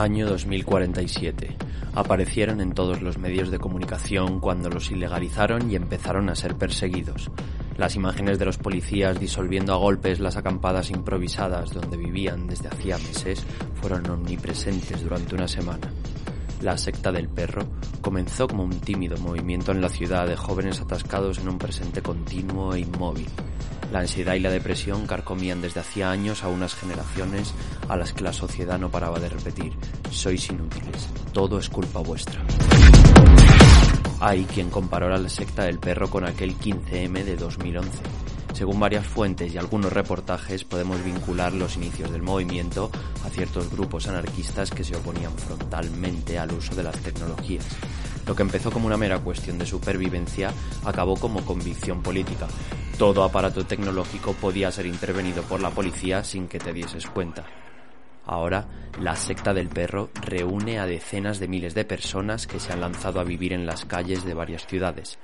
[0.00, 1.56] Año 2047.
[1.94, 7.30] Aparecieron en todos los medios de comunicación cuando los ilegalizaron y empezaron a ser perseguidos.
[7.76, 12.96] Las imágenes de los policías disolviendo a golpes las acampadas improvisadas donde vivían desde hacía
[12.96, 13.44] meses
[13.74, 15.92] fueron omnipresentes durante una semana.
[16.62, 17.66] La secta del perro
[18.00, 22.74] comenzó como un tímido movimiento en la ciudad de jóvenes atascados en un presente continuo
[22.74, 23.28] e inmóvil.
[23.92, 27.52] La ansiedad y la depresión carcomían desde hacía años a unas generaciones
[27.88, 29.72] a las que la sociedad no paraba de repetir,
[30.10, 32.40] sois inútiles, todo es culpa vuestra.
[34.20, 37.90] Hay quien comparó la secta del perro con aquel 15M de 2011.
[38.52, 42.90] Según varias fuentes y algunos reportajes podemos vincular los inicios del movimiento
[43.24, 47.64] a ciertos grupos anarquistas que se oponían frontalmente al uso de las tecnologías.
[48.30, 52.46] Lo que empezó como una mera cuestión de supervivencia acabó como convicción política.
[52.96, 57.44] Todo aparato tecnológico podía ser intervenido por la policía sin que te dieses cuenta.
[58.24, 58.68] Ahora,
[59.00, 63.18] la secta del perro reúne a decenas de miles de personas que se han lanzado
[63.18, 65.18] a vivir en las calles de varias ciudades.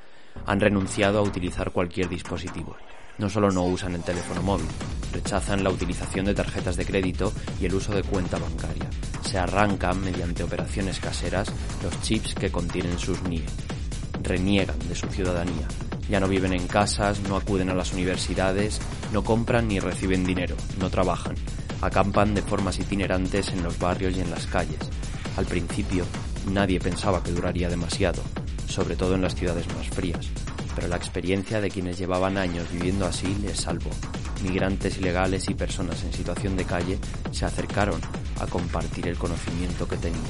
[0.44, 2.76] Han renunciado a utilizar cualquier dispositivo.
[3.19, 4.67] No solo no usan el teléfono móvil,
[5.12, 8.89] rechazan la utilización de tarjetas de crédito y el uso de cuenta bancaria.
[9.22, 11.48] Se arrancan mediante operaciones caseras
[11.83, 13.44] los chips que contienen sus NIE.
[14.22, 15.69] Reniegan de su ciudadanía.
[16.09, 18.81] Ya no viven en casas, no acuden a las universidades,
[19.12, 21.34] no compran ni reciben dinero, no trabajan
[21.81, 24.78] acampan de formas itinerantes en los barrios y en las calles.
[25.37, 26.05] Al principio,
[26.50, 28.22] nadie pensaba que duraría demasiado,
[28.69, 30.27] sobre todo en las ciudades más frías,
[30.77, 33.91] pero la experiencia de quienes llevaban años viviendo así les salvó.
[34.42, 36.98] Migrantes ilegales y personas en situación de calle
[37.32, 38.00] se acercaron
[38.38, 40.22] a compartir el conocimiento que tenían.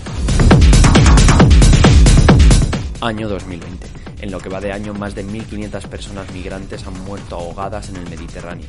[3.03, 3.87] Año 2020.
[4.23, 7.97] En lo que va de año, más de 1.500 personas migrantes han muerto ahogadas en
[7.97, 8.69] el Mediterráneo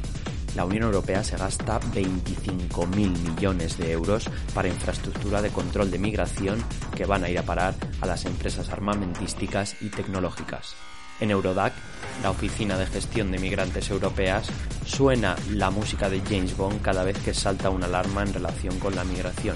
[0.58, 6.64] la Unión Europea se gasta 25.000 millones de euros para infraestructura de control de migración
[6.96, 10.76] que van a ir a parar a las empresas armamentísticas y tecnológicas.
[11.20, 11.74] En Eurodac,
[12.22, 14.48] la Oficina de Gestión de Migrantes Europeas,
[14.86, 18.96] suena la música de James Bond cada vez que salta una alarma en relación con
[18.96, 19.56] la migración.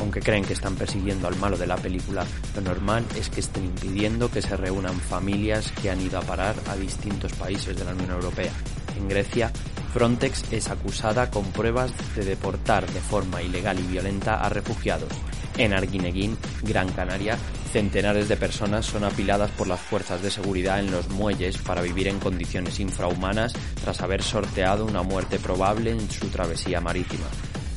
[0.00, 2.24] Aunque creen que están persiguiendo al malo de la película,
[2.56, 6.56] lo normal es que estén impidiendo que se reúnan familias que han ido a parar
[6.68, 8.52] a distintos países de la Unión Europea.
[8.96, 9.52] En Grecia,
[9.92, 15.12] Frontex es acusada con pruebas de deportar de forma ilegal y violenta a refugiados.
[15.58, 17.36] En Arguineguín, Gran Canaria,
[17.70, 22.08] centenares de personas son apiladas por las fuerzas de seguridad en los muelles para vivir
[22.08, 27.26] en condiciones infrahumanas tras haber sorteado una muerte probable en su travesía marítima.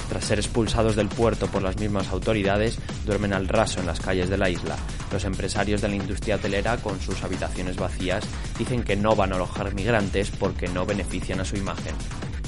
[0.09, 4.29] Tras ser expulsados del puerto por las mismas autoridades, duermen al raso en las calles
[4.29, 4.75] de la isla.
[5.11, 8.23] Los empresarios de la industria hotelera, con sus habitaciones vacías,
[8.57, 11.93] dicen que no van a alojar migrantes porque no benefician a su imagen.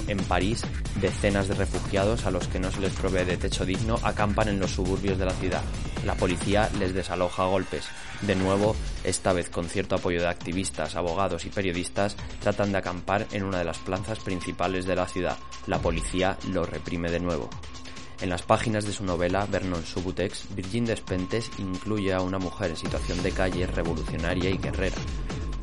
[0.07, 0.61] En París,
[1.01, 4.59] decenas de refugiados a los que no se les provee de techo digno acampan en
[4.59, 5.63] los suburbios de la ciudad.
[6.05, 7.85] La policía les desaloja a golpes.
[8.21, 13.25] De nuevo, esta vez con cierto apoyo de activistas, abogados y periodistas, tratan de acampar
[13.31, 15.37] en una de las plazas principales de la ciudad.
[15.65, 17.49] La policía lo reprime de nuevo.
[18.21, 22.77] En las páginas de su novela Vernon Subutex, Virgin Despentes incluye a una mujer en
[22.77, 24.95] situación de calle revolucionaria y guerrera.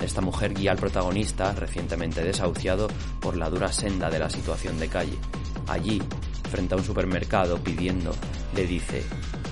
[0.03, 2.89] Esta mujer guía al protagonista, recientemente desahuciado,
[3.21, 5.17] por la dura senda de la situación de calle.
[5.69, 6.03] Allí,
[6.51, 8.13] frente a un supermercado pidiendo,
[8.55, 9.03] le dice,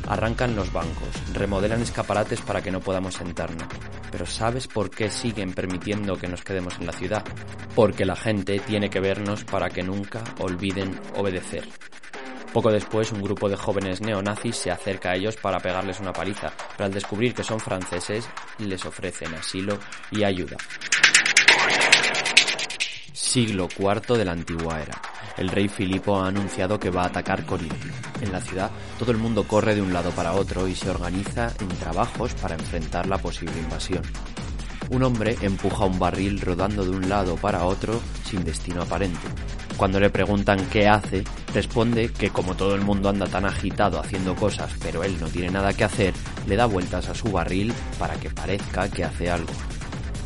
[0.09, 3.69] arrancan los bancos, remodelan escaparates para que no podamos sentarnos.
[4.11, 7.25] Pero ¿sabes por qué siguen permitiendo que nos quedemos en la ciudad?
[7.75, 11.69] Porque la gente tiene que vernos para que nunca olviden obedecer.
[12.53, 16.53] Poco después, un grupo de jóvenes neonazis se acerca a ellos para pegarles una paliza,
[16.77, 18.29] pero al descubrir que son franceses,
[18.59, 19.79] les ofrecen asilo
[20.11, 20.57] y ayuda.
[23.13, 25.01] Siglo IV de la antigua era.
[25.37, 27.87] El rey Filipo ha anunciado que va a atacar Corinto.
[28.21, 31.53] En la ciudad, todo el mundo corre de un lado para otro y se organiza
[31.61, 34.03] en trabajos para enfrentar la posible invasión.
[34.91, 39.21] Un hombre empuja un barril rodando de un lado para otro sin destino aparente.
[39.77, 41.23] Cuando le preguntan qué hace,
[41.55, 45.53] responde que como todo el mundo anda tan agitado haciendo cosas, pero él no tiene
[45.53, 46.13] nada que hacer,
[46.49, 49.53] le da vueltas a su barril para que parezca que hace algo.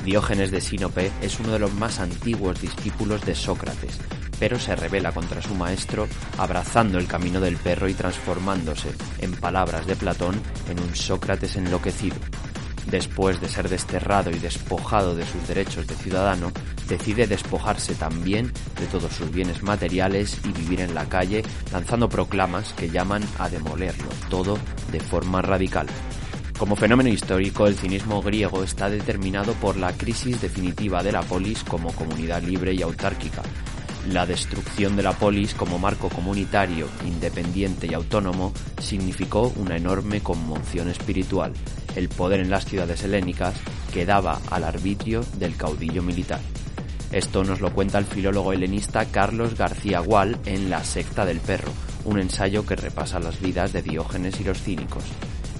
[0.02, 4.00] Diógenes de Sinope es uno de los más antiguos discípulos de Sócrates,
[4.38, 6.08] pero se revela contra su maestro
[6.38, 10.40] abrazando el camino del perro y transformándose, en palabras de Platón,
[10.70, 12.16] en un Sócrates enloquecido.
[12.90, 16.52] Después de ser desterrado y despojado de sus derechos de ciudadano,
[16.88, 21.42] decide despojarse también de todos sus bienes materiales y vivir en la calle
[21.72, 24.58] lanzando proclamas que llaman a demolerlo todo
[24.92, 25.86] de forma radical.
[26.58, 31.64] Como fenómeno histórico, el cinismo griego está determinado por la crisis definitiva de la polis
[31.64, 33.42] como comunidad libre y autárquica.
[34.10, 40.90] La destrucción de la polis como marco comunitario, independiente y autónomo significó una enorme conmoción
[40.90, 41.54] espiritual,
[41.96, 43.54] el poder en las ciudades helénicas
[43.94, 46.40] quedaba al arbitrio del caudillo militar.
[47.12, 51.72] Esto nos lo cuenta el filólogo helenista Carlos García Gual en La secta del perro,
[52.04, 55.04] un ensayo que repasa las vidas de Diógenes y los cínicos.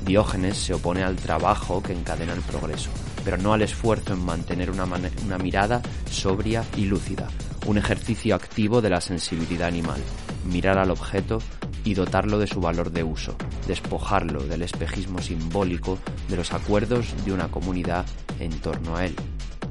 [0.04, 2.90] Diógenes se opone al trabajo que encadena el progreso,
[3.24, 5.80] pero no al esfuerzo en mantener una, una mirada
[6.10, 7.28] sobria y lúcida,
[7.66, 10.00] un ejercicio activo de la sensibilidad animal,
[10.46, 11.38] mirar al objeto
[11.84, 17.32] y dotarlo de su valor de uso, despojarlo del espejismo simbólico de los acuerdos de
[17.32, 18.06] una comunidad
[18.40, 19.14] en torno a él,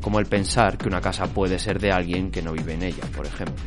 [0.02, 3.04] como el pensar que una casa puede ser de alguien que no vive en ella,
[3.16, 3.64] por ejemplo.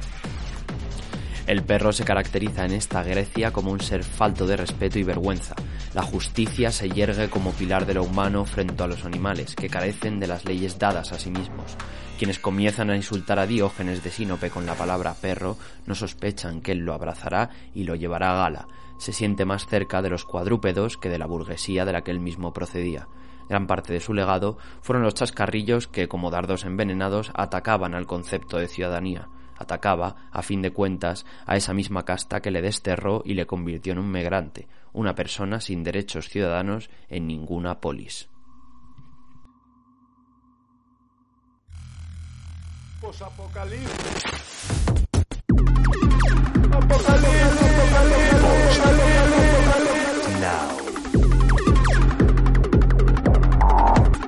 [1.47, 5.55] El perro se caracteriza en esta Grecia como un ser falto de respeto y vergüenza.
[5.95, 10.19] La justicia se yergue como pilar de lo humano frente a los animales, que carecen
[10.19, 11.77] de las leyes dadas a sí mismos.
[12.19, 15.57] Quienes comienzan a insultar a Diógenes de Sinope con la palabra perro
[15.87, 18.67] no sospechan que él lo abrazará y lo llevará a gala.
[18.99, 22.19] Se siente más cerca de los cuadrúpedos que de la burguesía de la que él
[22.19, 23.07] mismo procedía.
[23.49, 28.59] Gran parte de su legado fueron los chascarrillos que, como dardos envenenados, atacaban al concepto
[28.59, 33.35] de ciudadanía atacaba, a fin de cuentas, a esa misma casta que le desterró y
[33.35, 38.29] le convirtió en un migrante, una persona sin derechos ciudadanos en ninguna polis.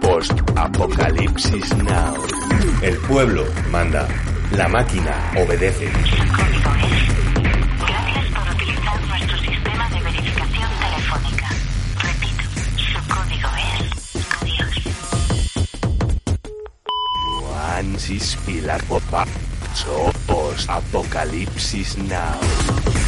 [0.01, 2.15] Post Apocalipsis Now.
[2.83, 4.09] El pueblo manda.
[4.53, 5.91] La máquina obedece.
[6.05, 7.09] Su código es.
[7.87, 11.49] Gracias por utilizar nuestro sistema de verificación telefónica.
[12.03, 12.45] Repito,
[12.77, 13.83] su código es.
[14.43, 14.75] Adiós.
[17.41, 17.99] Juan
[20.69, 23.08] Apocalipsis Now.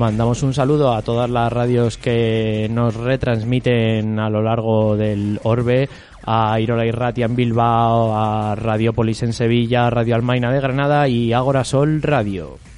[0.00, 5.90] Mandamos un saludo a todas las radios que nos retransmiten a lo largo del Orbe,
[6.24, 11.34] a Irola y Ratia en Bilbao, a Radiopolis en Sevilla, Radio Almaina de Granada y
[11.34, 12.69] Agora Sol Radio.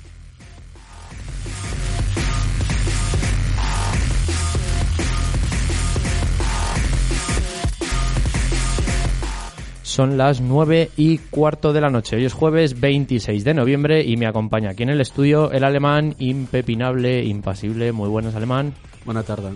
[9.93, 12.17] Son las nueve y cuarto de la noche.
[12.17, 16.15] Hoy es jueves 26 de noviembre y me acompaña aquí en el estudio el alemán
[16.19, 17.93] impepinable, impasible.
[17.93, 18.73] Muy buenas, alemán.
[19.05, 19.53] Buenas tardes.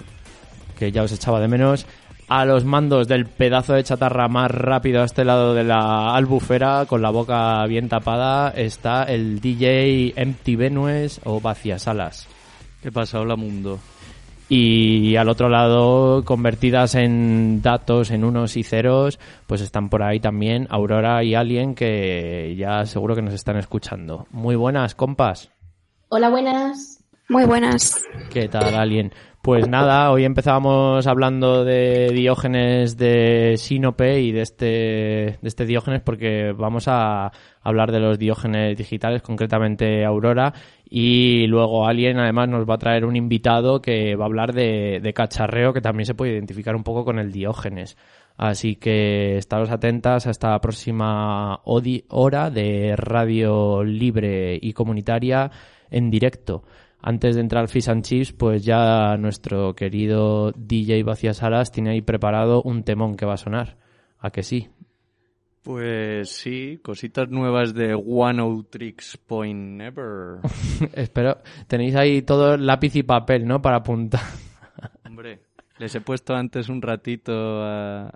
[0.79, 1.87] Que ya os echaba de menos.
[2.29, 6.85] A los mandos del pedazo de chatarra más rápido a este lado de la albufera,
[6.85, 12.29] con la boca bien tapada, está el DJ Empty Venues o Vacías Salas.
[12.83, 13.21] ¿Qué pasa?
[13.21, 13.79] Hola, mundo
[14.49, 20.21] y al otro lado convertidas en datos en unos y ceros pues están por ahí
[20.21, 24.27] también Aurora y Alien que ya seguro que nos están escuchando.
[24.31, 25.51] Muy buenas compas.
[26.09, 27.03] Hola buenas.
[27.29, 28.01] Muy buenas.
[28.31, 29.13] Qué tal Alien
[29.47, 36.03] pues nada, hoy empezábamos hablando de Diógenes de Sinope y de este, de este Diógenes
[36.03, 37.31] porque vamos a
[37.63, 40.53] hablar de los Diógenes digitales, concretamente Aurora,
[40.91, 44.99] y luego alguien además nos va a traer un invitado que va a hablar de,
[45.01, 47.97] de cacharreo que también se puede identificar un poco con el Diógenes.
[48.37, 55.53] Así que estaros atentas a esta próxima hora de radio libre y comunitaria
[55.89, 56.65] en directo
[57.01, 61.91] antes de entrar al Fish and Chips, pues ya nuestro querido DJ Vacías Salas tiene
[61.91, 63.77] ahí preparado un temón que va a sonar.
[64.19, 64.69] ¿A que sí?
[65.63, 70.39] Pues sí, cositas nuevas de One O Tricks Point Never.
[70.95, 73.61] Espero, tenéis ahí todo lápiz y papel, ¿no?
[73.61, 74.21] Para apuntar.
[75.05, 75.41] Hombre,
[75.79, 77.63] les he puesto antes un ratito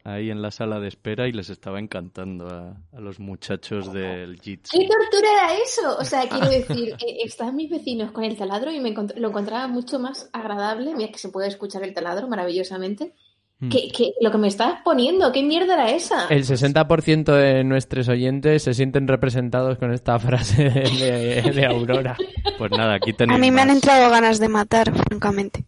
[0.05, 4.79] ahí en la sala de espera y les estaba encantando a, los muchachos del Jitsi.
[4.79, 5.97] ¿Qué tortura era eso?
[5.99, 9.69] O sea, quiero decir, eh, estaban mis vecinos con el taladro y me lo encontraba
[9.69, 10.95] mucho más agradable.
[10.95, 13.15] Mira que se puede escuchar el taladro maravillosamente.
[13.59, 13.69] Hmm.
[13.69, 16.29] Que, lo que me estabas poniendo, ¿qué mierda era esa?
[16.29, 22.17] El 60% de nuestros oyentes se sienten representados con esta frase de, Aurora.
[22.57, 23.37] Pues nada, aquí tenéis.
[23.37, 25.67] A mí me han entrado ganas de matar, francamente.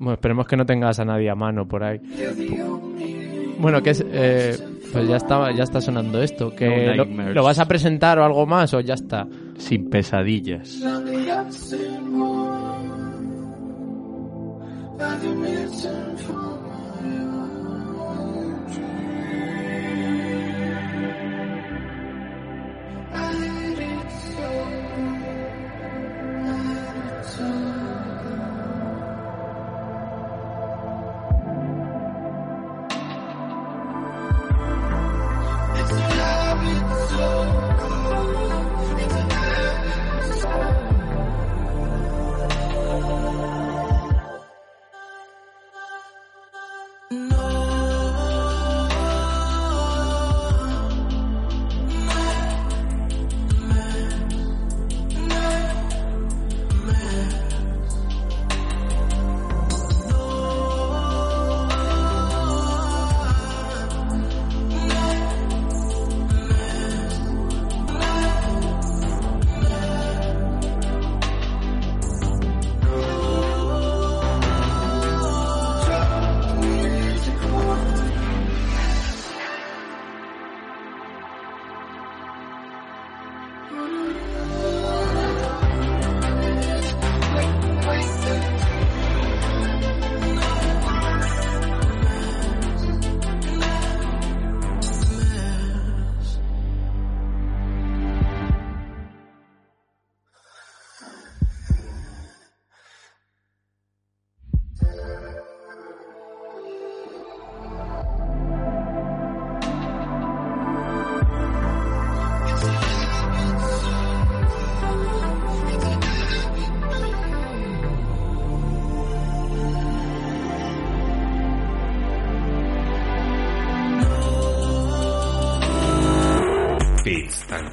[0.00, 2.00] Bueno, esperemos que no tengas a nadie a mano por ahí.
[3.58, 4.56] Bueno, que es, eh,
[4.90, 6.54] pues ya estaba, ya está sonando esto.
[6.56, 7.32] Que No lo.
[7.34, 9.28] ¿Lo vas a presentar o algo más o ya está?
[9.58, 10.80] Sin pesadillas.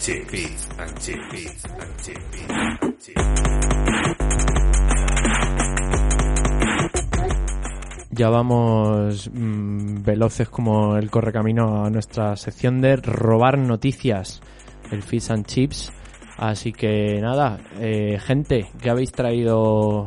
[0.08, 0.32] Chips.
[0.32, 0.90] Beats and
[1.82, 3.14] and chips.
[8.12, 14.40] Ya vamos mm, veloces como el correcamino a nuestra sección de robar noticias,
[14.94, 15.92] el Fish and Chips.
[16.38, 20.06] Así que nada, eh, gente, ¿qué habéis traído,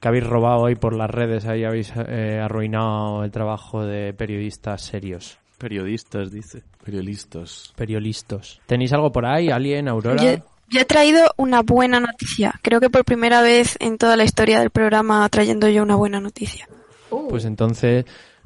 [0.00, 1.46] que habéis robado hoy por las redes?
[1.46, 6.62] Ahí habéis eh, arruinado el trabajo de periodistas serios, Periodistas, dice.
[6.84, 7.72] Periodistas.
[7.76, 8.60] periodistas.
[8.66, 9.50] ¿Tenéis algo por ahí?
[9.50, 9.88] ¿Alguien?
[9.88, 10.22] ¿Aurora?
[10.22, 12.54] Yo, yo he traído una buena noticia.
[12.62, 16.20] Creo que por primera vez en toda la historia del programa trayendo yo una buena
[16.20, 16.68] noticia.
[17.10, 18.04] Uh, Pues entonces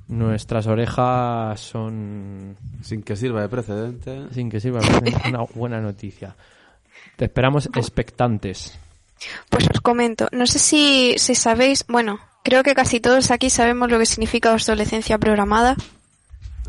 [0.09, 4.23] nuestras orejas son Sin que sirva de precedente.
[4.33, 4.89] sin que sirva es
[5.29, 6.37] una buena noticia.
[7.17, 8.79] Te esperamos expectantes.
[9.51, 13.91] Pues os comento, no sé si, si sabéis, bueno, creo que casi todos aquí sabemos
[13.91, 15.77] lo que significa obsolescencia programada.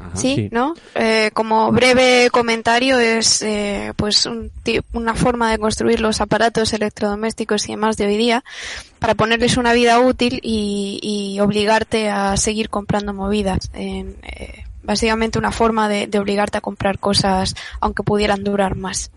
[0.08, 0.16] Ajá.
[0.16, 0.36] ¿Sí?
[0.36, 0.50] Sí.
[0.52, 0.74] ¿No?
[0.96, 6.74] Eh, como breve comentario es eh, pues un ti- una forma de construir los aparatos
[6.74, 8.44] electrodomésticos y demás de hoy día
[9.00, 13.70] para ponerles una vida útil y, y obligarte a seguir comprando movidas.
[13.74, 19.12] En, eh, básicamente una forma de, de obligarte a comprar cosas aunque pudieran durar más.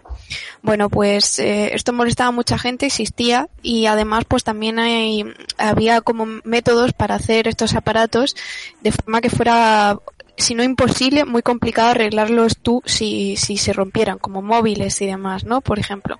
[0.62, 5.24] Bueno, pues eh, esto molestaba a mucha gente, existía y además pues también hay,
[5.58, 8.34] había como métodos para hacer estos aparatos
[8.80, 9.98] de forma que fuera,
[10.36, 15.44] si no imposible, muy complicado arreglarlos tú si, si se rompieran, como móviles y demás,
[15.44, 15.60] ¿no?
[15.60, 16.18] Por ejemplo.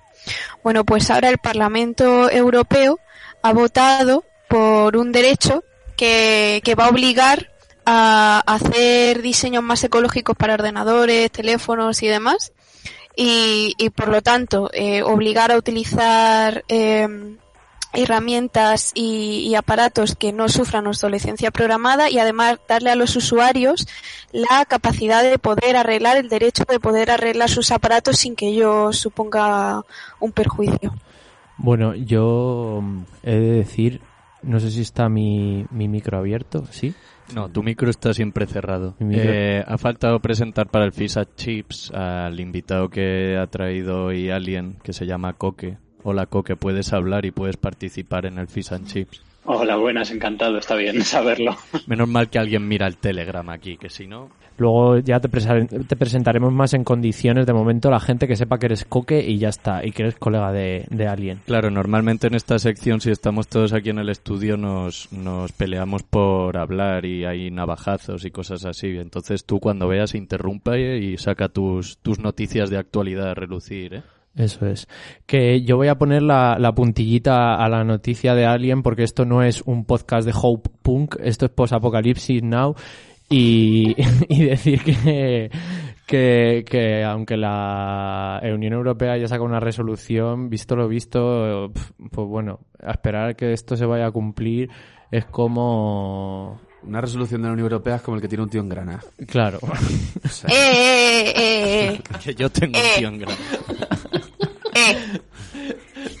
[0.63, 2.99] Bueno, pues ahora el Parlamento Europeo
[3.41, 5.63] ha votado por un derecho
[5.97, 7.51] que, que va a obligar
[7.85, 12.51] a hacer diseños más ecológicos para ordenadores, teléfonos y demás
[13.15, 17.07] y, y por lo tanto eh, obligar a utilizar eh,
[17.95, 23.87] herramientas y, y aparatos que no sufran obsolescencia programada y además darle a los usuarios
[24.31, 28.91] la capacidad de poder arreglar el derecho de poder arreglar sus aparatos sin que ello
[28.93, 29.81] suponga
[30.19, 30.93] un perjuicio.
[31.57, 34.01] Bueno, yo mm, he de decir,
[34.43, 36.93] no sé si está mi, mi micro abierto, ¿sí?
[37.33, 38.95] No, tu micro está siempre cerrado.
[38.99, 44.29] Eh, ha faltado presentar para el Fish and Chips al invitado que ha traído hoy
[44.29, 45.77] Alien, que se llama Coque.
[46.07, 49.23] Hola Coque, puedes hablar y puedes participar en el Fish and Chips.
[49.43, 51.55] Hola, buenas, encantado, está bien saberlo.
[51.87, 54.29] Menos mal que alguien mira el Telegram aquí, que si no...
[54.59, 57.47] Luego ya te, presa- te presentaremos más en condiciones.
[57.47, 60.15] De momento, la gente que sepa que eres coque y ya está, y que eres
[60.15, 61.39] colega de, de alguien.
[61.47, 66.03] Claro, normalmente en esta sección, si estamos todos aquí en el estudio, nos, nos peleamos
[66.03, 68.95] por hablar y hay navajazos y cosas así.
[68.97, 74.03] Entonces tú cuando veas interrumpa y saca tus, tus noticias de actualidad a relucir, ¿eh?
[74.35, 74.87] Eso es.
[75.25, 79.25] Que yo voy a poner la, la puntillita a la noticia de Alien porque esto
[79.25, 82.75] no es un podcast de Hope Punk, esto es Post Apocalipsis Now
[83.29, 83.95] y,
[84.29, 85.49] y decir que,
[86.05, 91.71] que, que aunque la Unión Europea ya saca una resolución, visto lo visto,
[92.11, 94.69] pues bueno, a esperar que esto se vaya a cumplir
[95.11, 96.59] es como...
[96.83, 99.01] Una resolución de la Unión Europea es como el que tiene un tío en Granada.
[99.27, 99.59] Claro.
[100.23, 103.35] O sea, Eh, eh, eh, eh, Que yo tengo un tío en gran...
[104.75, 105.19] eh.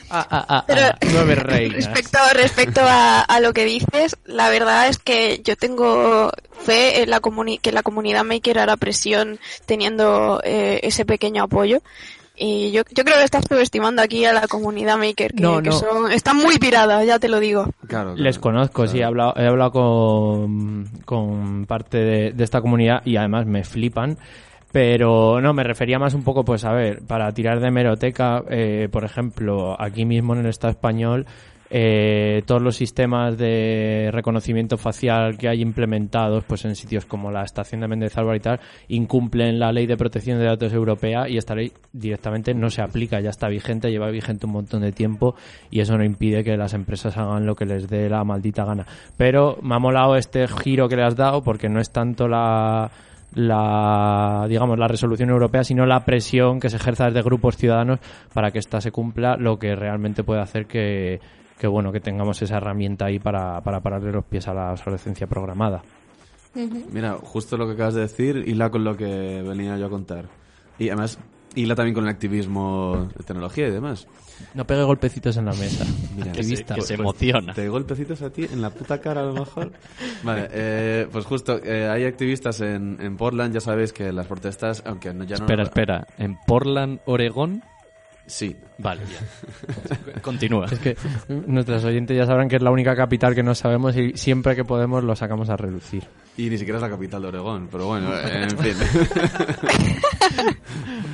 [0.09, 1.75] Ah, ah, ah, Pero ah, nueve reinas.
[1.85, 6.31] respecto, respecto a, a lo que dices, la verdad es que yo tengo
[6.63, 11.79] fe en la comuni que la comunidad maker hará presión teniendo eh, ese pequeño apoyo.
[12.37, 15.69] Y yo, yo creo que estás subestimando aquí a la comunidad maker, que, No, que
[15.69, 15.79] no.
[15.79, 17.63] son, están muy piradas, ya te lo digo.
[17.87, 18.15] claro, claro.
[18.15, 23.15] Les conozco, sí, he hablado, he hablado con, con parte de, de esta comunidad y
[23.15, 24.17] además me flipan.
[24.75, 28.89] Pero no, me refería más un poco, pues a ver, para tirar de meroteca, eh,
[28.91, 31.25] por ejemplo, aquí mismo en el Estado español,
[31.69, 37.43] eh, todos los sistemas de reconocimiento facial que hay implementados pues en sitios como la
[37.43, 41.37] estación de Méndez Álvaro y tal, incumplen la ley de protección de datos europea y
[41.37, 45.35] esta ley directamente no se aplica, ya está vigente, lleva vigente un montón de tiempo
[45.71, 48.85] y eso no impide que las empresas hagan lo que les dé la maldita gana.
[49.15, 52.91] Pero me ha molado este giro que le has dado porque no es tanto la
[53.35, 57.99] la digamos la resolución europea sino la presión que se ejerza desde grupos ciudadanos
[58.33, 61.19] para que ésta se cumpla lo que realmente puede hacer que,
[61.59, 65.27] que bueno que tengamos esa herramienta ahí para, para pararle los pies a la obsolescencia
[65.27, 65.83] programada
[66.91, 70.25] Mira, justo lo que acabas de decir, hila con lo que venía yo a contar.
[70.79, 71.19] Y además,
[71.55, 74.07] hila también con el activismo de tecnología y demás.
[74.53, 75.85] no pegue golpecitos en la mesa
[76.15, 77.53] Mira, Que se, activista que se emociona.
[77.53, 79.71] ¿Te golpecitos a ti en la puta cara a lo mejor?
[80.23, 84.83] Vale, eh, pues justo, eh, hay activistas en, en Portland, ya sabéis que las protestas,
[84.85, 85.45] aunque no, ya no...
[85.45, 86.07] Espera, espera.
[86.17, 87.63] ¿En Portland, Oregón?
[88.27, 90.21] Sí, Vale, ya.
[90.21, 90.65] Continúa.
[90.65, 90.97] es que
[91.29, 94.65] nuestros oyentes ya sabrán que es la única capital que no sabemos y siempre que
[94.65, 96.03] podemos lo sacamos a reducir
[96.37, 98.73] y ni siquiera es la capital de Oregón, pero bueno, en fin.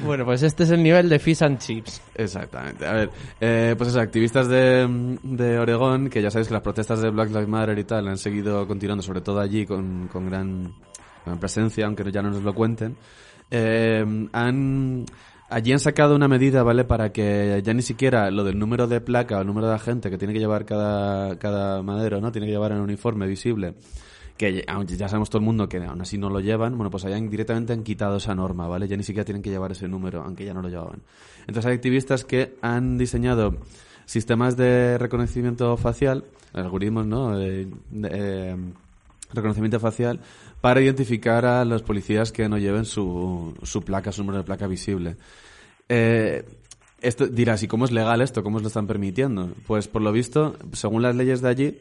[0.06, 2.86] bueno pues este es el nivel de fish and chips Exactamente.
[2.86, 7.02] A ver, eh, pues eso, activistas de, de Oregón, que ya sabéis que las protestas
[7.02, 10.74] de Black Lives Matter y tal han seguido continuando, sobre todo allí, con, con gran,
[11.26, 12.96] gran presencia, aunque ya no nos lo cuenten,
[13.50, 15.06] eh, han...
[15.50, 16.86] Allí han sacado una medida, ¿vale?
[16.86, 20.10] Para que ya ni siquiera lo del número de placa o el número de agente
[20.10, 22.32] que tiene que llevar cada, cada madero, ¿no?
[22.32, 23.74] Tiene que llevar en un uniforme visible.
[24.42, 24.66] Que
[24.98, 27.74] ya sabemos todo el mundo que aún así no lo llevan, bueno, pues allá directamente
[27.74, 28.88] han quitado esa norma, ¿vale?
[28.88, 31.04] Ya ni siquiera tienen que llevar ese número, aunque ya no lo llevaban.
[31.42, 33.58] Entonces hay activistas que han diseñado
[34.06, 36.24] sistemas de reconocimiento facial,
[36.54, 37.40] algoritmos, ¿no?
[37.40, 37.68] Eh,
[39.32, 40.20] reconocimiento facial
[40.60, 44.66] para identificar a los policías que no lleven su, su placa, su número de placa
[44.66, 45.18] visible.
[45.88, 46.44] Eh,
[47.00, 48.42] esto dirás, ¿y cómo es legal esto?
[48.42, 49.52] ¿Cómo os lo están permitiendo?
[49.68, 51.78] Pues por lo visto, según las leyes de allí,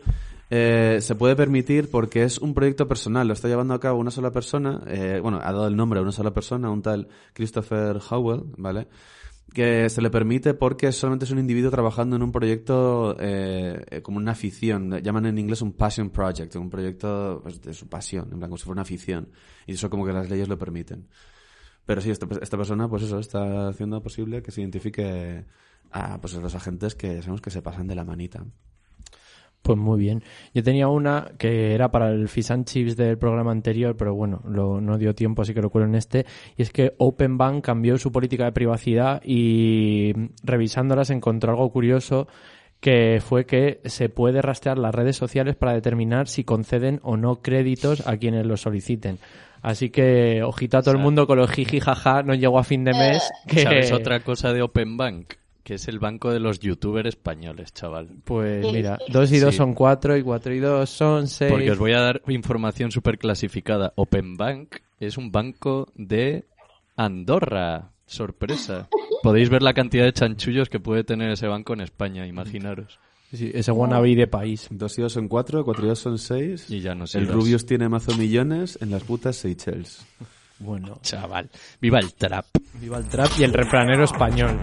[0.51, 4.11] eh, se puede permitir porque es un proyecto personal, lo está llevando a cabo una
[4.11, 8.01] sola persona, eh, bueno, ha dado el nombre a una sola persona, un tal Christopher
[8.11, 8.89] Howell, ¿vale?
[9.55, 14.03] Que se le permite porque solamente es un individuo trabajando en un proyecto eh, eh,
[14.03, 18.29] como una afición, llaman en inglés un passion project, un proyecto pues, de su pasión,
[18.33, 19.29] en plan como si fuera una afición,
[19.67, 21.09] y eso como que las leyes lo permiten.
[21.87, 25.45] Pero sí, esta, esta persona, pues eso, está haciendo posible que se identifique
[25.93, 28.45] a pues, los agentes que sabemos que se pasan de la manita.
[29.62, 30.23] Pues muy bien.
[30.55, 34.40] Yo tenía una que era para el Fish and Chips del programa anterior, pero bueno,
[34.49, 36.25] lo- no dio tiempo, así que lo cuelo en este.
[36.57, 42.27] Y es que Open Bank cambió su política de privacidad y revisándolas encontró algo curioso
[42.81, 47.42] que fue que se puede rastrear las redes sociales para determinar si conceden o no
[47.42, 49.18] créditos a quienes los soliciten.
[49.61, 52.83] Así que, ojito a todo el mundo con los jiji jaja, no llegó a fin
[52.85, 53.31] de mes.
[53.46, 55.35] Que, ¿Sabes otra cosa de Open Bank?
[55.71, 58.09] Que es el banco de los youtubers españoles, chaval.
[58.25, 59.59] Pues mira, dos y dos Sí.
[59.59, 61.49] son cuatro y cuatro y dos son seis.
[61.49, 63.93] Porque os voy a dar información súper clasificada.
[63.95, 66.45] Open Bank es un banco de
[66.97, 67.93] Andorra.
[68.05, 68.89] Sorpresa.
[69.23, 72.99] Podéis ver la cantidad de chanchullos que puede tener ese banco en España, imaginaros.
[73.33, 74.67] Sí, ese wannabe de país.
[74.73, 76.69] Dos y dos son cuatro, cuatro y dos son seis.
[76.69, 77.19] Y ya no sé.
[77.19, 80.05] El Rubius tiene mazo millones en las putas Seychelles.
[80.59, 81.49] Bueno, Chaval.
[81.81, 82.45] Viva el trap.
[82.81, 84.59] viva el trap y el refranero español.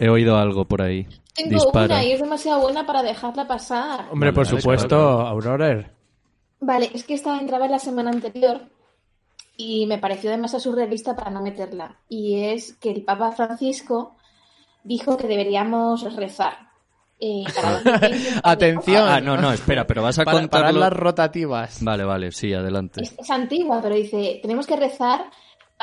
[0.00, 1.06] He oído algo por ahí.
[1.34, 1.86] Tengo Dispara.
[1.96, 4.06] una y es demasiado buena para dejarla pasar.
[4.10, 5.90] Hombre, Vale, por vale, supuesto, claro, Aurora.
[6.60, 8.62] Vale, es que esta entraba la semana anterior
[9.56, 11.96] y me pareció demasiado surrealista para no meterla.
[12.08, 14.16] Y es que el Papa Francisco
[14.84, 16.70] dijo que deberíamos rezar.
[17.20, 18.40] Eh, para 2020.
[18.42, 19.08] Atención.
[19.08, 20.80] Ah, no, no, espera, pero vas a Para, contarlo...
[20.80, 21.82] las rotativas.
[21.82, 23.02] Vale, vale, sí, adelante.
[23.02, 25.26] Es, es antigua, pero dice, tenemos que rezar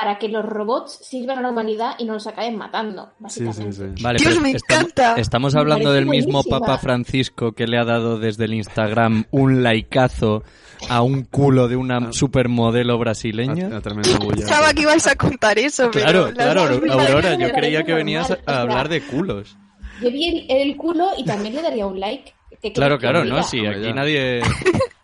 [0.02, 3.72] para que los robots sirvan a la humanidad y no los acaben matando, Sí, básicamente.
[3.72, 4.02] sí, sí.
[4.02, 5.14] Vale, Dios, pero me estamos, encanta.
[5.16, 6.58] Estamos hablando del mismo buenísima.
[6.58, 10.42] Papa Francisco que le ha dado desde el Instagram un laicazo
[10.88, 13.68] a un culo de una supermodelo brasileña.
[13.72, 13.80] A- a.
[13.80, 16.04] Pensaba que ibais a contar eso, pero...
[16.04, 16.62] Claro, la- claro,
[16.92, 19.56] Aurora, yo creía que venías a hablar de culos.
[20.02, 22.34] Yo vi el, el culo y también le daría un like.
[22.60, 24.40] ¿Qué Claro, claro, no, sí, aquí nadie...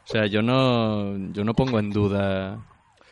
[0.08, 2.58] O sea, yo no, yo no pongo en duda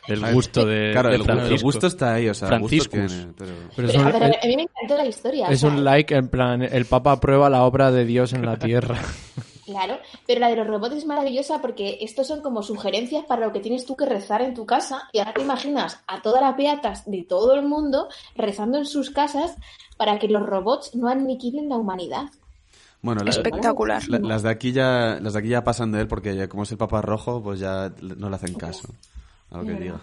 [0.07, 1.55] el gusto de, Claro, de el, Francisco.
[1.55, 3.11] el gusto está ahí, o sea, el gusto Franciscus.
[3.17, 3.51] tiene, pero...
[3.75, 5.47] Pero un, es- a mí me encantó la historia.
[5.47, 8.45] es o sea, un like en plan, el Papa aprueba la obra de Dios en
[8.45, 8.99] la tierra.
[9.65, 13.51] Claro, pero la de los robots es maravillosa porque estos son como sugerencias para lo
[13.51, 16.55] que tienes tú que rezar en tu casa y ahora te imaginas a todas las
[16.55, 19.55] beatas de todo el mundo rezando en sus casas
[19.97, 22.27] para que los robots no aniquilen la humanidad.
[23.01, 24.07] Bueno, la- Espectacular.
[24.07, 26.63] la- las de aquí ya las de aquí ya pasan de él porque ya como
[26.63, 28.87] es el Papa Rojo, pues ya no le hacen caso
[29.51, 30.01] a lo que diga.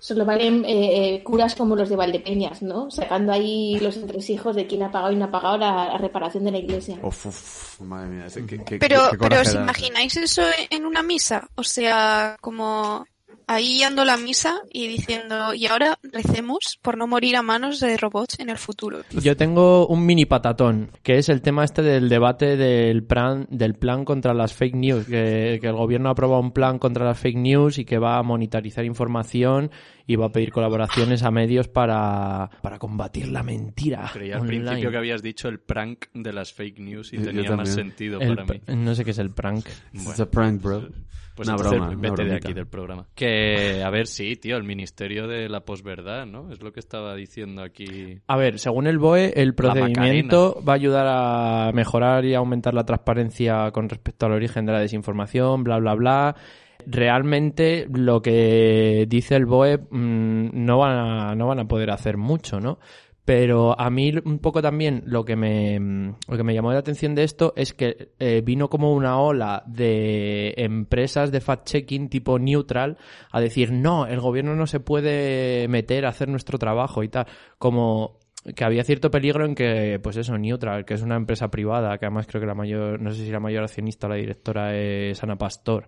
[0.00, 2.88] Solo valen eh, eh, curas como los de Valdepeñas, ¿no?
[2.90, 6.44] Sacando ahí los entresijos de quién ha pagado y no ha pagado la, la reparación
[6.44, 6.98] de la iglesia.
[7.02, 9.60] Uf, uf, madre mía, ese- qué- qué- Pero, qué pero ¿os da.
[9.60, 11.48] imagináis eso en una misa?
[11.56, 13.04] O sea, como
[13.48, 17.96] ahí ando la misa y diciendo, y ahora recemos por no morir a manos de
[17.96, 19.00] robots en el futuro.
[19.10, 23.74] Yo tengo un mini patatón, que es el tema este del debate del plan, del
[23.74, 27.18] plan contra las fake news, que, que el gobierno ha aprobado un plan contra las
[27.18, 29.70] fake news y que va a monitorizar información
[30.06, 34.10] y va a pedir colaboraciones a medios para, para combatir la mentira.
[34.12, 34.64] Creía al online.
[34.64, 38.34] principio que habías dicho el prank de las fake news y tenía más sentido El
[38.34, 38.60] para mí.
[38.68, 39.66] No sé qué es el prank.
[39.92, 40.88] It's a prank, bro.
[41.38, 43.06] Pues una entonces broma, una vete de aquí del programa.
[43.14, 46.50] Que, a ver, sí, tío, el Ministerio de la Posverdad, ¿no?
[46.50, 48.18] Es lo que estaba diciendo aquí.
[48.26, 52.82] A ver, según el BOE, el procedimiento va a ayudar a mejorar y aumentar la
[52.82, 56.36] transparencia con respecto al origen de la desinformación, bla, bla, bla.
[56.84, 62.16] Realmente lo que dice el BOE mm, no, van a, no van a poder hacer
[62.16, 62.80] mucho, ¿no?
[63.28, 67.14] Pero a mí un poco también lo que me, lo que me llamó la atención
[67.14, 72.96] de esto es que eh, vino como una ola de empresas de fact-checking tipo neutral
[73.30, 77.26] a decir, no, el gobierno no se puede meter a hacer nuestro trabajo y tal.
[77.58, 78.18] Como
[78.54, 82.06] que había cierto peligro en que, pues eso, Neutral, que es una empresa privada, que
[82.06, 85.22] además creo que la mayor, no sé si la mayor accionista o la directora es
[85.22, 85.86] Ana Pastor,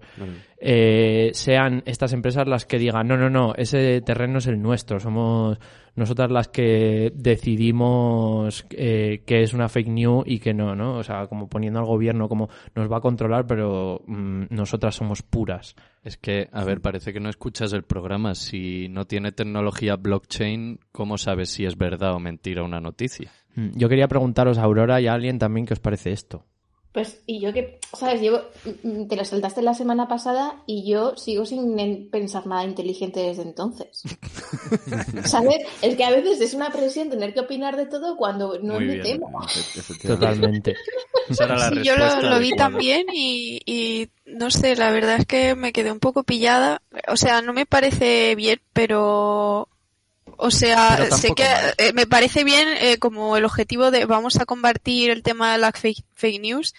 [0.63, 5.01] eh, sean estas empresas las que digan, no, no, no, ese terreno es el nuestro,
[5.01, 5.59] somos
[5.97, 10.99] nosotras las que decidimos eh, que es una fake news y que no, ¿no?
[10.99, 15.23] O sea, como poniendo al gobierno como nos va a controlar, pero mm, nosotras somos
[15.23, 15.75] puras.
[16.05, 18.35] Es que, a ver, parece que no escuchas el programa.
[18.35, 23.33] Si no tiene tecnología blockchain, ¿cómo sabes si es verdad o mentira una noticia?
[23.55, 26.45] Mm, Yo quería preguntaros a Aurora y a alguien también qué os parece esto.
[26.93, 28.21] Pues, y yo que, ¿sabes?
[28.21, 28.41] Llevo,
[28.83, 33.21] mm, te lo saltaste la semana pasada y yo sigo sin en- pensar nada inteligente
[33.21, 34.03] desde entonces.
[35.25, 35.59] ¿Sabes?
[35.83, 38.91] Es que a veces es una presión tener que opinar de todo cuando no Muy
[38.91, 39.29] es mi tema.
[40.05, 40.75] Totalmente.
[41.31, 45.93] Sí, yo lo, vi también y, y no sé, la verdad es que me quedé
[45.93, 46.83] un poco pillada.
[47.07, 49.69] O sea, no me parece bien, pero...
[50.37, 51.45] O sea, sé que
[51.79, 55.59] eh, me parece bien eh, como el objetivo de vamos a combatir el tema de
[55.59, 56.75] las fake, fake news.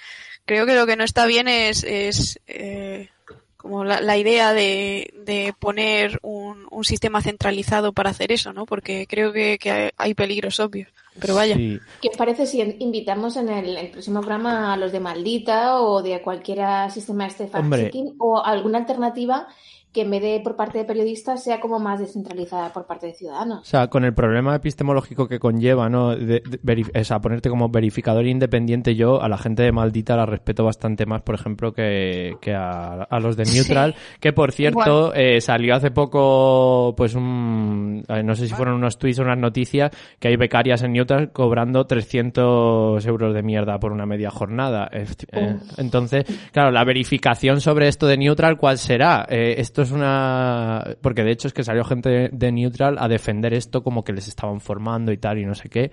[0.46, 3.10] Creo que lo que no está bien es, es eh,
[3.58, 8.66] como la, la idea de, de poner un, un sistema centralizado para hacer eso, ¿no?
[8.66, 10.90] Porque creo que, que hay- hay peligros obvios.
[11.20, 11.56] Pero vaya.
[11.56, 11.78] Sí.
[12.02, 16.02] ¿Qué os parece si invitamos en el, el próximo programa a los de Maldita o
[16.02, 16.60] de cualquier
[16.90, 19.48] sistema este fact-checking o alguna alternativa
[19.93, 23.12] que en vez de por parte de periodistas sea como más descentralizada por parte de
[23.12, 23.67] O ciudadanos?
[23.67, 26.15] sea, con el problema epistemológico que conlleva, ¿no?
[26.15, 30.25] De, de- o sea, ponerte como verificador independiente, yo a la gente de Maldita la
[30.25, 35.13] respeto bastante más, por ejemplo, que, que a, a los de Neutral, que por cierto,
[35.13, 39.38] eh, salió hace poco, pues un, eh, no sé si fueron unos tweets o unas
[39.38, 44.89] noticias, que hay becarias en Neutral cobrando 300 euros de mierda por una media jornada.
[44.91, 49.25] Eh, entonces, claro, la verificación sobre esto de Neutral, ¿cuál será?
[49.30, 50.96] Eh, esto es una...
[51.02, 54.28] Porque de hecho es que salió gente de, Neutral a defender esto como que les
[54.28, 55.91] estaban formando y tal y no sé qué.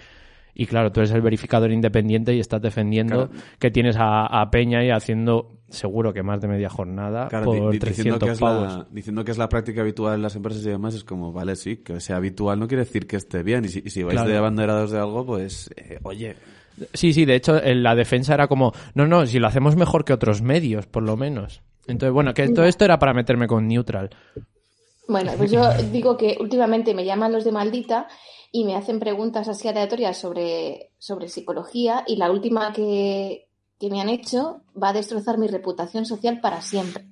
[0.54, 4.82] Y claro, tú eres el verificador independiente y estás defendiendo que tienes a, a Peña
[4.84, 8.40] y haciendo seguro que más de media jornada Claro, por di- diciendo, 300 que es
[8.40, 11.54] la, diciendo que es la práctica habitual en las empresas y demás, es como, vale,
[11.54, 13.66] sí, que sea habitual no quiere decir que esté bien.
[13.66, 14.30] Y si, y si vais Claro.
[14.30, 16.34] de abanderados de algo, pues, eh, oye,
[16.94, 20.04] Sí, sí, de hecho en la defensa era como, no, no, si lo hacemos mejor
[20.04, 21.60] que otros medios, por lo menos.
[21.88, 24.10] Entonces, bueno, que todo esto era para meterme con Neutral.
[25.08, 28.06] Bueno, pues yo digo que últimamente me llaman los de Maldita
[28.52, 33.48] y me hacen preguntas así aleatorias sobre, sobre psicología y la última que,
[33.80, 37.06] que me han hecho va a destrozar mi reputación social para siempre.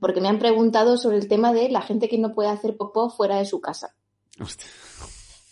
[0.00, 3.10] Porque me han preguntado sobre el tema de la gente que no puede hacer popó
[3.10, 3.94] fuera de su casa.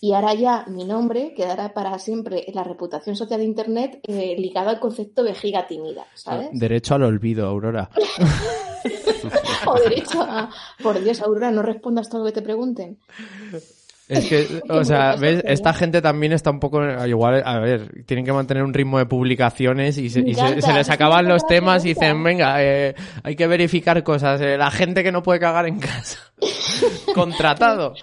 [0.06, 4.36] Y ahora ya mi nombre quedará para siempre en la reputación social de Internet eh,
[4.38, 6.48] ligado al concepto vejiga tímida, ¿sabes?
[6.52, 7.90] Derecho al olvido, Aurora.
[9.66, 10.48] o derecho a...
[10.80, 12.98] Por Dios, Aurora, no respondas todo lo que te pregunten.
[14.08, 15.42] Es que, o sea, ¿ves?
[15.44, 19.06] Esta gente también está un poco, igual, a ver, tienen que mantener un ritmo de
[19.06, 23.34] publicaciones y se, y se- se les acaban los temas y dicen, venga, eh, hay
[23.34, 24.40] que verificar cosas.
[24.40, 26.20] eh, la gente que no puede cagar en casa.
[27.12, 27.94] Contratado.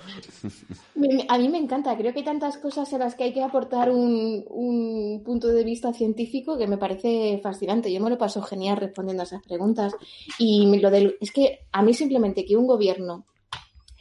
[1.28, 3.90] A mí me encanta, creo que hay tantas cosas en las que hay que aportar
[3.90, 7.92] un, un punto de vista científico que me parece fascinante.
[7.92, 9.94] Yo me lo paso genial respondiendo a esas preguntas.
[10.38, 13.26] Y lo del, es que a mí simplemente que un gobierno,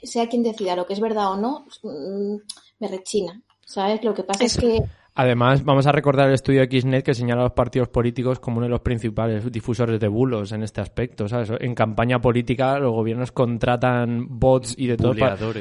[0.03, 2.37] sea quien decida lo que es verdad o no, mm,
[2.81, 3.41] me rechina.
[3.65, 4.05] ¿Sabes?
[4.05, 4.83] Lo que pasa es que
[5.15, 8.59] Además, vamos a recordar el estudio de Xnet que señala a los partidos políticos como
[8.59, 11.29] uno de los principales difusores de bulos en este aspecto.
[11.29, 11.53] ¿sabes?
[11.61, 15.15] En campaña política los gobiernos contratan bots y de todo.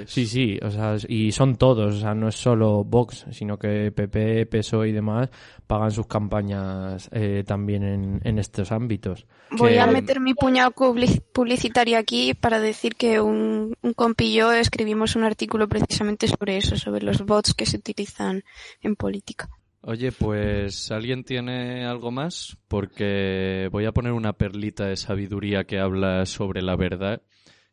[0.07, 3.91] Sí, sí, o sea, y son todos, o sea, no es solo Vox, sino que
[3.91, 5.29] PP, PSOE y demás
[5.71, 9.25] pagan sus campañas eh, también en, en estos ámbitos.
[9.51, 14.25] Voy Que- a meter mi puñado publi- publicitario aquí para decir que un, un compi
[14.25, 18.43] y yo escribimos un artículo precisamente sobre eso, sobre los bots que se utilizan
[18.81, 19.47] en política.
[19.83, 22.57] Oye, pues ¿alguien tiene algo más?
[22.67, 27.21] Porque voy a poner una perlita de sabiduría que habla sobre la verdad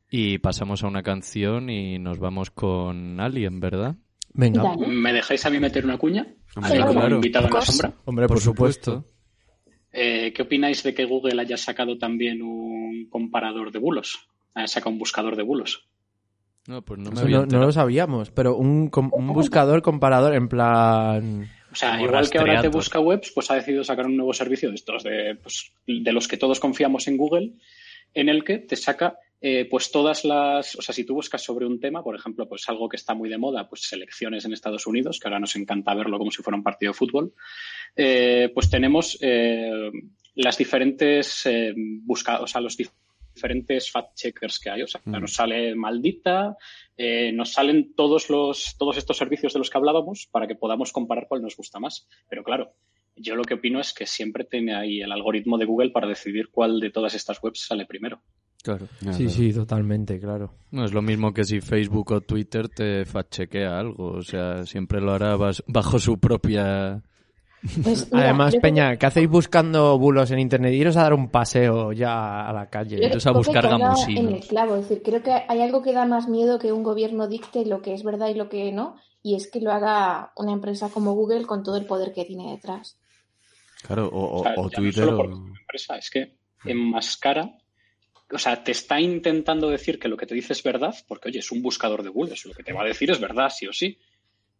[0.08, 3.96] y pasamos a una canción y nos vamos con Alien, ¿verdad?
[4.34, 4.86] Venga, Dale.
[4.86, 6.28] ¿Me dejáis a mí meter una cuña?
[6.58, 7.14] Hombre, claro.
[7.16, 7.92] invitado en la sombra.
[8.04, 9.04] hombre, por, supuesto.
[9.92, 14.28] Eh, ¿Qué opináis de que Google haya sacado también un comparador de bulos?
[14.54, 15.88] Ha sacado un buscador de bulos.
[16.66, 21.48] No, pues no me había no, lo sabíamos, pero un, buscador comparador en plan...
[21.72, 24.68] O sea, igual que ahora te busca webs, pues ha decidido sacar un nuevo servicio
[24.68, 27.52] de estos, de, pues, de los que todos confiamos en Google,
[28.12, 31.64] en el que te saca eh, pues todas las, o sea, si tú buscas sobre
[31.66, 34.86] un tema, por ejemplo, pues algo que está muy de moda, pues selecciones en Estados
[34.86, 37.32] Unidos, que ahora nos encanta verlo como si fuera un partido de fútbol,
[37.96, 39.90] eh, pues tenemos eh,
[40.34, 42.92] las diferentes eh, busca, o sea, los dif-
[43.34, 45.20] diferentes fact checkers que hay, o sea, Mm.
[45.20, 46.56] nos sale maldita,
[47.32, 51.26] nos salen todos los, todos estos servicios de los que hablábamos para que podamos comparar
[51.28, 52.08] cuál nos gusta más.
[52.28, 52.74] Pero claro,
[53.14, 56.48] yo lo que opino es que siempre tiene ahí el algoritmo de Google para decidir
[56.50, 58.20] cuál de todas estas webs sale primero.
[58.76, 58.86] Claro.
[59.00, 59.30] Sí, claro.
[59.30, 60.52] sí, totalmente, claro.
[60.70, 64.08] No es lo mismo que si Facebook o Twitter te fact-chequea algo.
[64.18, 67.02] O sea, siempre lo hará bajo su propia...
[67.82, 70.72] Pues, mira, Además, Peña, ¿qué hacéis buscando bulos en internet?
[70.74, 73.04] Iros a dar un paseo ya a la calle.
[73.04, 74.24] Iros a buscar gamusinos.
[74.24, 76.84] En el clavo, es decir, creo que hay algo que da más miedo que un
[76.84, 80.30] gobierno dicte lo que es verdad y lo que no, y es que lo haga
[80.36, 82.96] una empresa como Google con todo el poder que tiene detrás.
[83.82, 85.16] Claro, o, o- O sea, o ya no Twitter solo o...
[85.16, 87.50] por empresa, es que enmascara,
[88.30, 91.38] o sea, te está intentando decir que lo que te dice es verdad, porque oye,
[91.38, 93.72] es un buscador de Google, lo que te va a decir es verdad, sí o
[93.72, 93.98] sí.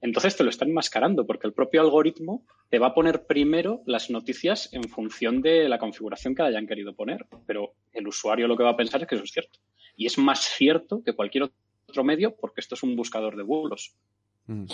[0.00, 4.10] Entonces te lo está enmascarando, porque el propio algoritmo te va a poner primero las
[4.10, 8.62] noticias en función de la configuración que hayan querido poner, pero el usuario lo que
[8.62, 9.58] va a pensar es que eso es cierto.
[9.96, 11.50] Y es más cierto que cualquier
[11.88, 13.96] otro medio, porque esto es un buscador de bulos.
[14.46, 14.66] Mm.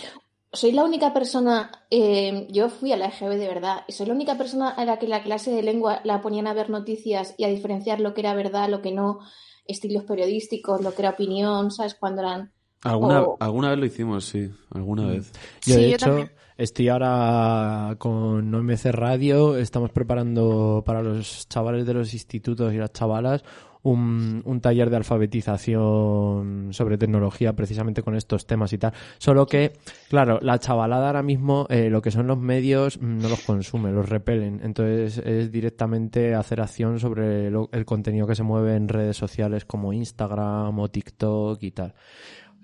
[0.55, 4.15] Soy la única persona, eh, yo fui a la EGB de verdad, y soy la
[4.15, 7.45] única persona a la que la clase de lengua la ponían a ver noticias y
[7.45, 9.19] a diferenciar lo que era verdad, lo que no,
[9.67, 11.95] estilos periodísticos, lo que era opinión, ¿sabes?
[11.95, 12.53] Cuando eran...
[12.83, 14.51] Alguna, o- alguna vez lo hicimos, sí.
[14.71, 15.33] Alguna vez.
[15.65, 16.33] Yo, Sí, de yo hecho, también.
[16.59, 22.93] estoy ahora con OMC Radio, estamos preparando para los chavales de los institutos y las
[22.93, 23.43] chavalas
[23.85, 28.93] un, un taller de alfabetización sobre tecnología precisamente con estos temas y tal.
[29.19, 29.73] Solo que,
[30.09, 33.93] claro, la chavalada ahora mismo eh, lo que son los medios mm, no los consume,
[33.93, 34.61] los repelen.
[34.63, 39.65] Entonces es directamente hacer acción sobre lo- el contenido que se mueve en redes sociales
[39.65, 41.95] como Instagram o TikTok y tal.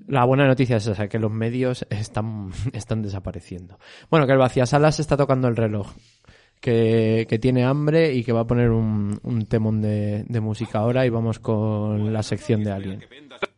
[0.08, 3.78] La buena noticia es esa, que los medios están, están desapareciendo.
[4.10, 5.88] Bueno, que el vaciasalas está tocando el reloj.
[6.60, 10.80] Que, que tiene hambre y que va a poner un, un temón de, de música
[10.80, 13.04] ahora y vamos con la sección de Alien.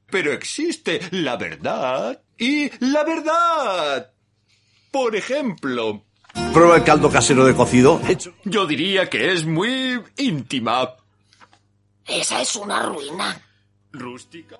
[0.09, 4.13] Pero existe la verdad y la verdad.
[4.93, 6.05] Por ejemplo,
[6.53, 8.01] Prueba el caldo casero de cocido.
[8.09, 8.35] Hecho.
[8.45, 10.95] yo diría que es muy íntima.
[12.07, 13.41] Esa es una ruina.
[13.93, 14.59] ¿Rústica?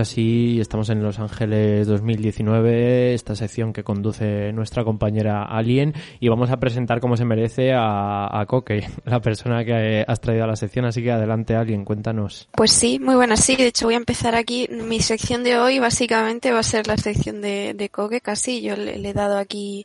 [0.00, 6.28] Ahora sí, estamos en Los Ángeles 2019, esta sección que conduce nuestra compañera Alien, y
[6.30, 10.46] vamos a presentar como se merece a, a Coque, la persona que has traído a
[10.46, 10.86] la sección.
[10.86, 12.48] Así que adelante, Alien, cuéntanos.
[12.52, 13.44] Pues sí, muy buenas.
[13.44, 14.68] Sí, de hecho voy a empezar aquí.
[14.70, 18.62] Mi sección de hoy básicamente va a ser la sección de, de Coque, casi.
[18.62, 19.84] Yo le, le he dado aquí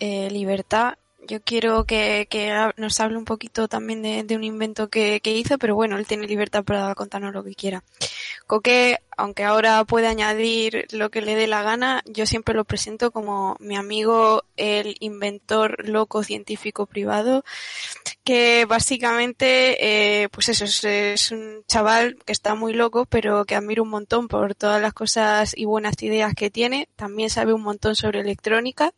[0.00, 0.94] eh, libertad.
[1.28, 5.32] Yo quiero que, que nos hable un poquito también de, de un invento que, que
[5.32, 7.84] hizo, pero bueno, él tiene libertad para contarnos lo que quiera.
[8.46, 13.12] Coque, aunque ahora puede añadir lo que le dé la gana, yo siempre lo presento
[13.12, 17.44] como mi amigo, el inventor loco científico privado,
[18.24, 23.54] que básicamente, eh, pues eso, es, es un chaval que está muy loco, pero que
[23.54, 26.88] admiro un montón por todas las cosas y buenas ideas que tiene.
[26.96, 28.92] También sabe un montón sobre electrónica.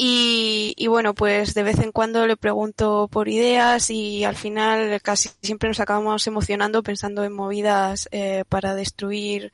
[0.00, 5.28] Y, bueno, pues de vez en cuando le pregunto por ideas y al final casi
[5.42, 9.50] siempre nos acabamos emocionando pensando en movidas eh, para destruir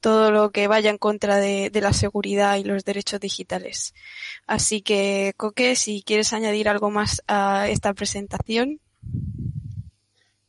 [0.00, 3.94] todo lo que vaya en contra de, la seguridad y los derechos digitales.
[4.46, 8.80] Así que, Coque, si quieres añadir algo más a esta presentación.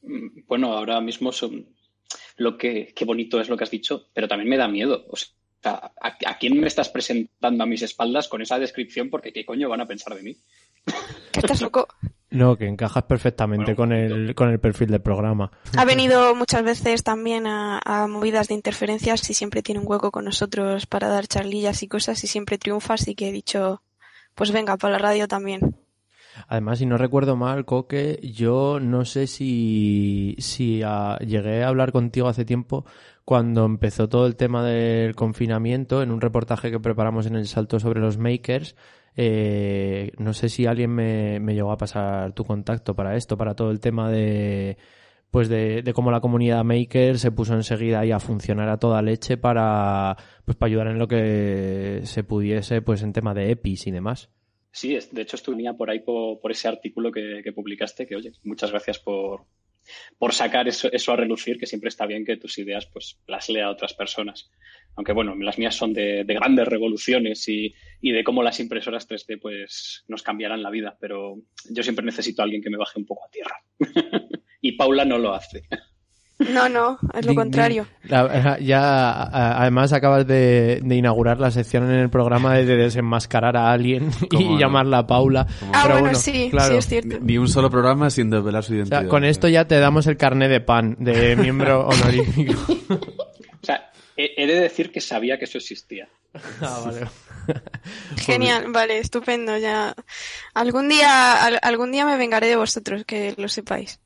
[0.02, 1.70] Mm, Bueno, ahora mismo son
[2.36, 5.06] lo que qué bonito es lo que has dicho, pero también me da miedo.
[5.64, 9.10] ¿A, a quién me estás presentando a mis espaldas con esa descripción?
[9.10, 10.38] Porque qué coño van a pensar de mí.
[11.32, 11.88] Que estás loco.
[12.30, 15.50] No, que encajas perfectamente con, el, con el perfil del programa.
[15.78, 20.12] Ha venido muchas veces también a, a movidas de interferencias y siempre tiene un hueco
[20.12, 23.82] con nosotros para dar charlillas y cosas y siempre triunfa, así que he dicho,
[24.36, 25.78] pues venga, para la radio también.
[26.48, 31.92] Además, si no recuerdo mal, Coque, yo no sé si, si ah, llegué a hablar
[31.92, 32.86] contigo hace tiempo
[33.28, 37.78] cuando empezó todo el tema del confinamiento en un reportaje que preparamos en el Salto
[37.78, 38.78] sobre los makers.
[39.18, 43.72] Eh, no sé si alguien me, llegó a pasar tu contacto para esto, para todo
[43.72, 44.78] el tema de
[45.30, 49.02] pues de, de cómo la comunidad maker se puso enseguida ahí a funcionar a toda
[49.02, 53.88] leche para pues para ayudar en lo que se pudiese pues en tema de EPIs
[53.88, 54.30] y demás.
[54.72, 58.32] Sí, de hecho estuve por ahí por, por ese artículo que, que publicaste, que oye,
[58.44, 59.42] muchas gracias por,
[60.18, 63.50] por sacar eso, eso a relucir, que siempre está bien que tus ideas pues las
[63.50, 64.50] lea a otras personas.
[64.96, 69.08] Aunque bueno, las mías son de, de grandes revoluciones y, y de cómo las impresoras
[69.08, 71.36] 3D pues nos cambiarán la vida, pero
[71.70, 73.64] yo siempre necesito a alguien que me baje un poco a tierra.
[74.62, 75.64] y Paula no lo hace.
[76.40, 77.88] No, no, es lo contrario.
[78.62, 79.24] ya,
[79.60, 84.12] además, acabas de, de inaugurar la sección en el programa de, de desenmascarar a alguien
[84.30, 84.60] ¿Cómo y no?
[84.60, 85.48] llamarla Paula.
[85.74, 86.74] Ah, Pero bueno, sí, claro.
[86.74, 87.18] sí es cierto.
[87.22, 89.02] Ni un solo programa sin desvelar su O identidad.
[89.02, 92.54] sea, con esto ya te damos el carné de pan de miembro honorífico.
[92.92, 96.08] O sea, he, he de decir que sabía que eso existía.
[96.62, 97.08] Ah, vale.
[98.18, 99.58] Genial, vale, estupendo.
[99.58, 99.96] Ya
[100.54, 104.00] algún día, al- algún día me vengaré de vosotros, que lo sepáis.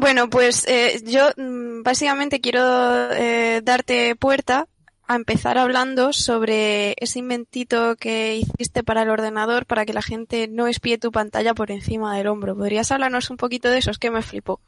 [0.00, 4.66] Bueno, pues eh, yo mm, básicamente quiero eh, darte puerta
[5.06, 10.48] a empezar hablando sobre ese inventito que hiciste para el ordenador para que la gente
[10.48, 12.56] no espíe tu pantalla por encima del hombro.
[12.56, 13.90] ¿Podrías hablarnos un poquito de eso?
[13.90, 14.62] Es que me flipó.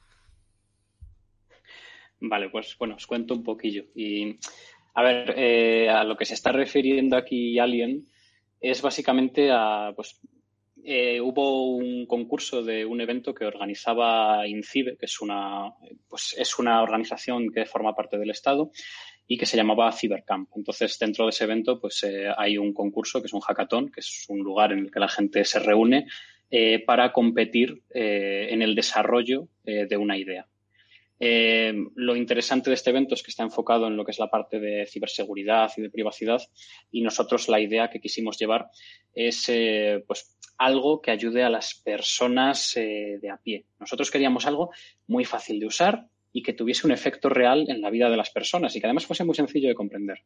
[2.20, 3.84] Vale, pues bueno, os cuento un poquillo.
[3.94, 4.38] Y
[4.92, 8.06] a ver, eh, a lo que se está refiriendo aquí Alien
[8.60, 10.20] es básicamente a, pues,
[10.84, 15.72] eh, hubo un concurso de un evento que organizaba INCIBE, que es una,
[16.08, 18.70] pues, es una organización que forma parte del Estado
[19.26, 20.50] y que se llamaba Cybercamp.
[20.56, 24.00] Entonces, dentro de ese evento, pues eh, hay un concurso que es un hackathon, que
[24.00, 26.06] es un lugar en el que la gente se reúne
[26.50, 30.46] eh, para competir en el desarrollo de una idea.
[31.24, 34.28] Eh, lo interesante de este evento es que está enfocado en lo que es la
[34.28, 36.42] parte de ciberseguridad y de privacidad
[36.90, 38.66] y nosotros la idea que quisimos llevar
[39.14, 43.66] es eh, pues algo que ayude a las personas eh, de a pie.
[43.78, 44.72] Nosotros queríamos algo
[45.06, 48.30] muy fácil de usar y que tuviese un efecto real en la vida de las
[48.30, 50.24] personas y que además fuese muy sencillo de comprender.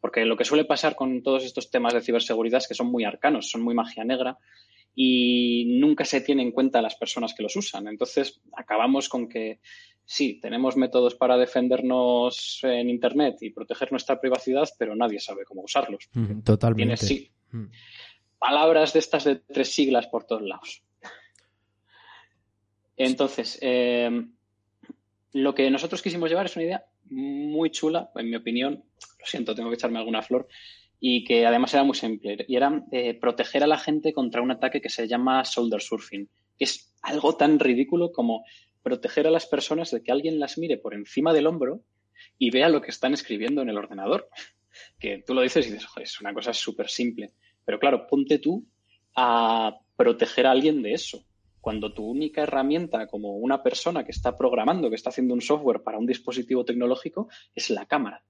[0.00, 3.04] Porque lo que suele pasar con todos estos temas de ciberseguridad es que son muy
[3.04, 4.38] arcanos, son muy magia negra
[4.94, 7.86] y nunca se tiene en cuenta a las personas que los usan.
[7.86, 9.60] Entonces, acabamos con que
[10.08, 15.60] sí, tenemos métodos para defendernos en Internet y proteger nuestra privacidad, pero nadie sabe cómo
[15.60, 16.08] usarlos.
[16.44, 16.96] Totalmente.
[16.96, 17.30] Tienes sí,
[18.38, 20.82] palabras de estas de tres siglas por todos lados.
[22.96, 24.10] Entonces, eh,
[25.34, 28.82] lo que nosotros quisimos llevar es una idea muy chula, en mi opinión.
[29.20, 30.48] Lo siento, tengo que echarme alguna flor.
[31.00, 32.46] Y que además era muy simple.
[32.48, 36.28] Y era eh, proteger a la gente contra un ataque que se llama shoulder surfing,
[36.56, 38.44] que es algo tan ridículo como
[38.88, 41.82] proteger a las personas de que alguien las mire por encima del hombro
[42.38, 44.28] y vea lo que están escribiendo en el ordenador.
[45.00, 47.32] Que tú lo dices y dices, "Joder, es una cosa súper simple.
[47.64, 48.64] Pero claro, ponte tú
[49.16, 51.24] a proteger a alguien de eso.
[51.60, 55.82] Cuando tu única herramienta como una persona que está programando, que está haciendo un software
[55.82, 58.22] para un dispositivo tecnológico, es la cámara.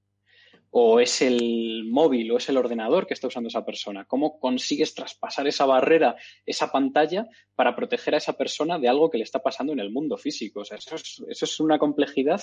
[0.80, 4.04] O es el móvil o es el ordenador que está usando esa persona.
[4.04, 6.14] ¿Cómo consigues traspasar esa barrera,
[6.46, 7.26] esa pantalla,
[7.56, 10.60] para proteger a esa persona de algo que le está pasando en el mundo físico?
[10.60, 12.40] O sea, eso es, eso es una complejidad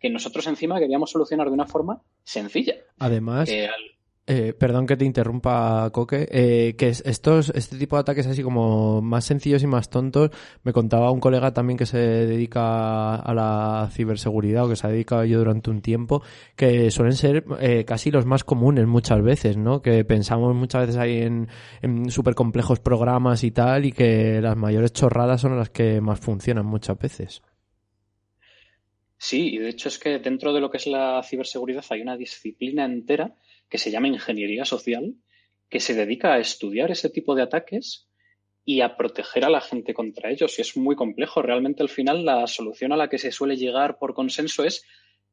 [0.00, 2.74] que nosotros encima queríamos solucionar de una forma sencilla.
[2.98, 3.95] Además, Eh, al-
[4.28, 8.42] Eh, perdón que te interrumpa, Coque, eh, que es- estos, este tipo de ataques así
[8.42, 10.30] como más sencillos y más tontos,
[10.64, 14.90] me contaba un colega también que se dedica a la ciberseguridad o que se ha
[14.90, 16.24] dedicado ello durante un tiempo,
[16.56, 19.80] que suelen ser eh, casi los más comunes muchas veces, ¿no?
[19.80, 21.46] Que pensamos muchas veces ahí en,
[21.80, 26.18] en súper complejos programas y tal, y que las mayores chorradas son las que más
[26.18, 27.42] funcionan muchas veces.
[29.18, 32.16] Sí, y de hecho es que dentro de lo que es la ciberseguridad hay una
[32.16, 33.34] disciplina entera
[33.68, 35.14] que se llama ingeniería social,
[35.68, 38.08] que se dedica a estudiar ese tipo de ataques
[38.64, 40.58] y a proteger a la gente contra ellos.
[40.58, 41.42] Y es muy complejo.
[41.42, 44.84] Realmente al final la solución a la que se suele llegar por consenso es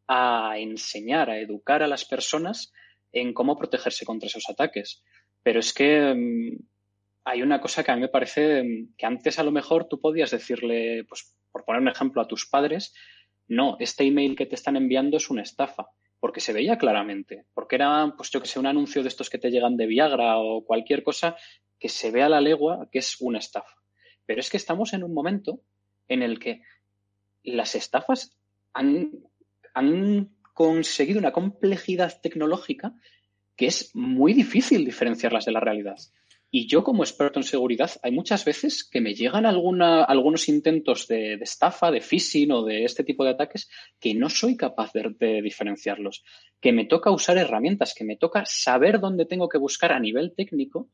[0.07, 2.71] a enseñar, a educar a las personas
[3.11, 5.03] en cómo protegerse contra esos ataques.
[5.41, 6.57] Pero es que mm,
[7.25, 9.99] hay una cosa que a mí me parece mm, que antes a lo mejor tú
[9.99, 12.93] podías decirle, pues por poner un ejemplo a tus padres,
[13.47, 15.87] no, este email que te están enviando es una estafa,
[16.23, 19.37] porque se veía claramente, porque era, pues yo que sé, un anuncio de estos que
[19.37, 21.35] te llegan de Viagra o cualquier cosa
[21.77, 23.75] que se ve a la legua que es una estafa.
[24.25, 25.59] Pero es que estamos en un momento
[26.07, 26.61] en el que
[27.43, 28.39] las estafas
[28.71, 29.11] han,
[29.73, 32.93] han conseguido una complejidad tecnológica
[33.57, 35.97] que es muy difícil diferenciarlas de la realidad.
[36.55, 41.33] Y yo, como experto en seguridad, hay muchas veces que me llegan algunos intentos de,
[41.41, 46.23] estafa, de phishing o de este tipo de ataques que no soy capaz de, diferenciarlos.
[46.61, 50.35] Que me toca usar herramientas, que me toca saber dónde tengo que buscar a nivel
[50.35, 50.89] técnico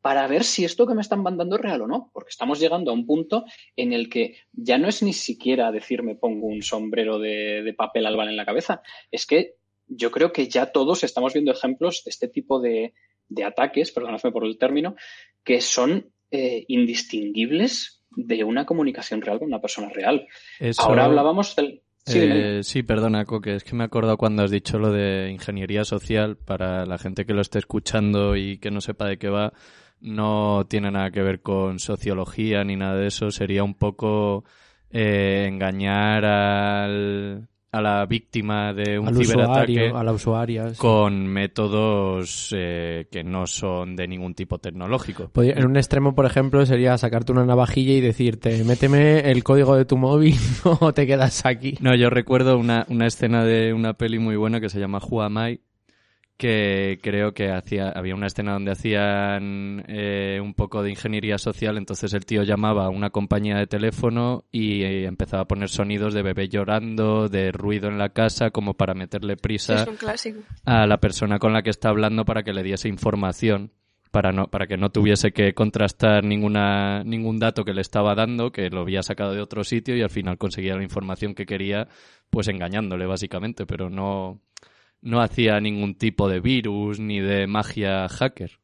[0.00, 2.10] para ver si esto que me están mandando es real o no.
[2.12, 3.44] Porque estamos llegando a un punto
[3.76, 7.74] en el que ya no es ni siquiera decir me pongo un sombrero de, de
[7.74, 8.82] papel albal en la cabeza.
[9.12, 9.54] Es que
[9.86, 12.92] yo creo que ya todos estamos viendo ejemplos de este tipo de,
[13.28, 14.96] de ataques, perdonadme por el término,
[15.44, 20.26] que son eh, indistinguibles de una comunicación real con una persona real.
[20.58, 21.82] Eso- Ahora hablábamos del...
[22.06, 22.20] Sí.
[22.22, 25.84] Eh, sí, perdona, Coque, es que me he acordado cuando has dicho lo de ingeniería
[25.84, 29.52] social, para la gente que lo esté escuchando y que no sepa de qué va,
[30.00, 34.44] no tiene nada que ver con sociología ni nada de eso, sería un poco
[34.92, 40.70] eh, engañar al, a la víctima de un Al ciberataque usuario, a la usuaria.
[40.70, 40.76] sí.
[40.78, 45.30] con métodos eh, que no son de ningún tipo tecnológico.
[45.36, 49.84] En un extremo, por ejemplo, sería sacarte una navajilla y decirte, méteme el código de
[49.84, 50.36] tu móvil
[50.80, 51.76] o te quedas aquí.
[51.80, 55.22] No, yo recuerdo una, una escena de una peli muy buena que se llama Who
[55.22, 55.60] Am I,
[56.36, 61.78] que creo que hacía, había una escena donde hacían eh, un poco de ingeniería social,
[61.78, 66.12] entonces el tío llamaba a una compañía de teléfono y eh, empezaba a poner sonidos
[66.12, 69.86] de bebé llorando, de ruido en la casa, como para meterle prisa
[70.64, 73.72] a la persona con la que está hablando para que le diese información
[74.10, 78.50] para no para que no tuviese que contrastar ninguna ningún dato que le estaba dando
[78.50, 81.88] que lo había sacado de otro sitio y al final conseguía la información que quería
[82.30, 84.40] pues engañándole básicamente pero no
[85.06, 88.58] no hacía ningún tipo de virus ni de magia hacker.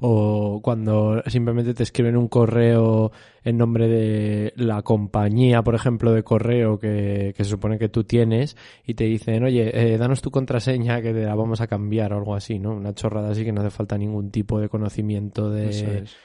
[0.00, 3.12] O cuando simplemente te escriben un correo
[3.44, 8.02] en nombre de la compañía, por ejemplo, de correo que, que se supone que tú
[8.02, 12.12] tienes y te dicen, oye, eh, danos tu contraseña que te la vamos a cambiar
[12.12, 12.74] o algo así, ¿no?
[12.74, 16.16] Una chorrada así que no hace falta ningún tipo de conocimiento de, es.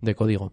[0.00, 0.52] de código.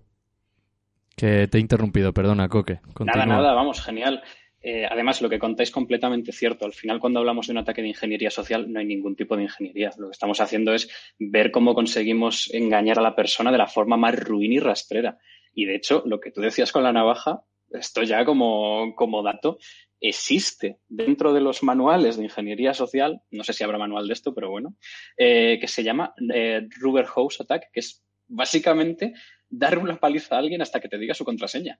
[1.15, 4.21] que te he interrumpido perdona Coque Nada, nada, vamos, genial.
[4.62, 6.66] Eh, además, lo que contáis completamente cierto.
[6.66, 9.43] Al final, cuando hablamos de un ataque de ingeniería social, no hay ningún tipo de
[9.43, 9.91] ingeniería.
[9.97, 13.97] Lo que estamos haciendo es ver cómo conseguimos engañar a la persona de la forma
[13.97, 15.18] más ruin y rastrera.
[15.53, 19.57] Y de hecho, lo que tú decías con la navaja, esto ya como, como dato,
[19.99, 24.34] existe dentro de los manuales de ingeniería social, no sé si habrá manual de esto,
[24.34, 24.76] pero bueno,
[25.18, 29.14] eh, que se llama eh, Rubber Hose Attack, que es básicamente
[29.49, 31.80] dar una paliza a alguien hasta que te diga su contraseña.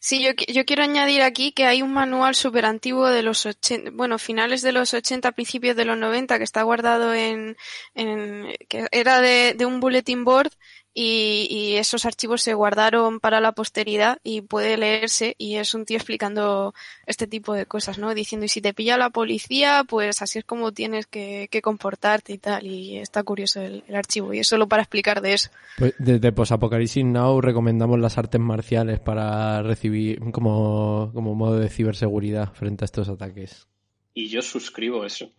[0.00, 3.90] Sí, yo, yo quiero añadir aquí que hay un manual súper antiguo de los 80,
[3.92, 7.56] bueno, finales de los 80, principios de los 90, que está guardado en,
[7.94, 10.52] en que era de, de un bulletin board
[11.00, 15.84] y, y esos archivos se guardaron para la posteridad y puede leerse y es un
[15.84, 16.74] tío explicando
[17.06, 18.12] este tipo de cosas, ¿no?
[18.14, 22.32] Diciendo, y si te pilla la policía, pues así es como tienes que, que comportarte
[22.32, 22.66] y tal.
[22.66, 25.50] Y está curioso el, el archivo y es solo para explicar de eso.
[25.76, 32.52] Pues desde Posapocalipsis Now recomendamos las artes marciales para recibir como, como modo de ciberseguridad
[32.54, 33.68] frente a estos ataques.
[34.14, 35.30] Y yo suscribo eso.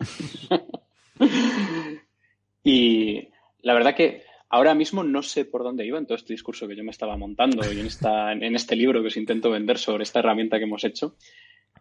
[2.64, 3.28] y
[3.62, 6.76] la verdad que ahora mismo no sé por dónde iba en todo este discurso que
[6.76, 10.04] yo me estaba montando y en, esta, en este libro que os intento vender sobre
[10.04, 11.16] esta herramienta que hemos hecho.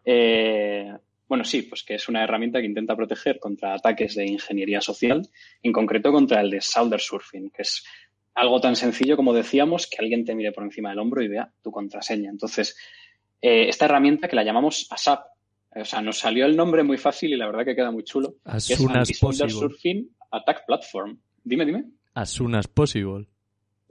[0.05, 0.93] Eh,
[1.27, 5.29] bueno, sí, pues que es una herramienta que intenta proteger contra ataques de ingeniería social,
[5.63, 7.85] en concreto contra el de solder surfing, que es
[8.35, 11.51] algo tan sencillo como decíamos que alguien te mire por encima del hombro y vea
[11.63, 12.31] tu contraseña.
[12.31, 12.77] Entonces,
[13.43, 15.27] eh, esta herramienta que la llamamos ASAP,
[15.75, 18.37] o sea, nos salió el nombre muy fácil y la verdad que queda muy chulo.
[18.45, 19.51] As que es possible.
[19.51, 21.19] Surfing Attack Platform.
[21.45, 21.85] Dime, dime.
[22.19, 23.29] As soon as possible.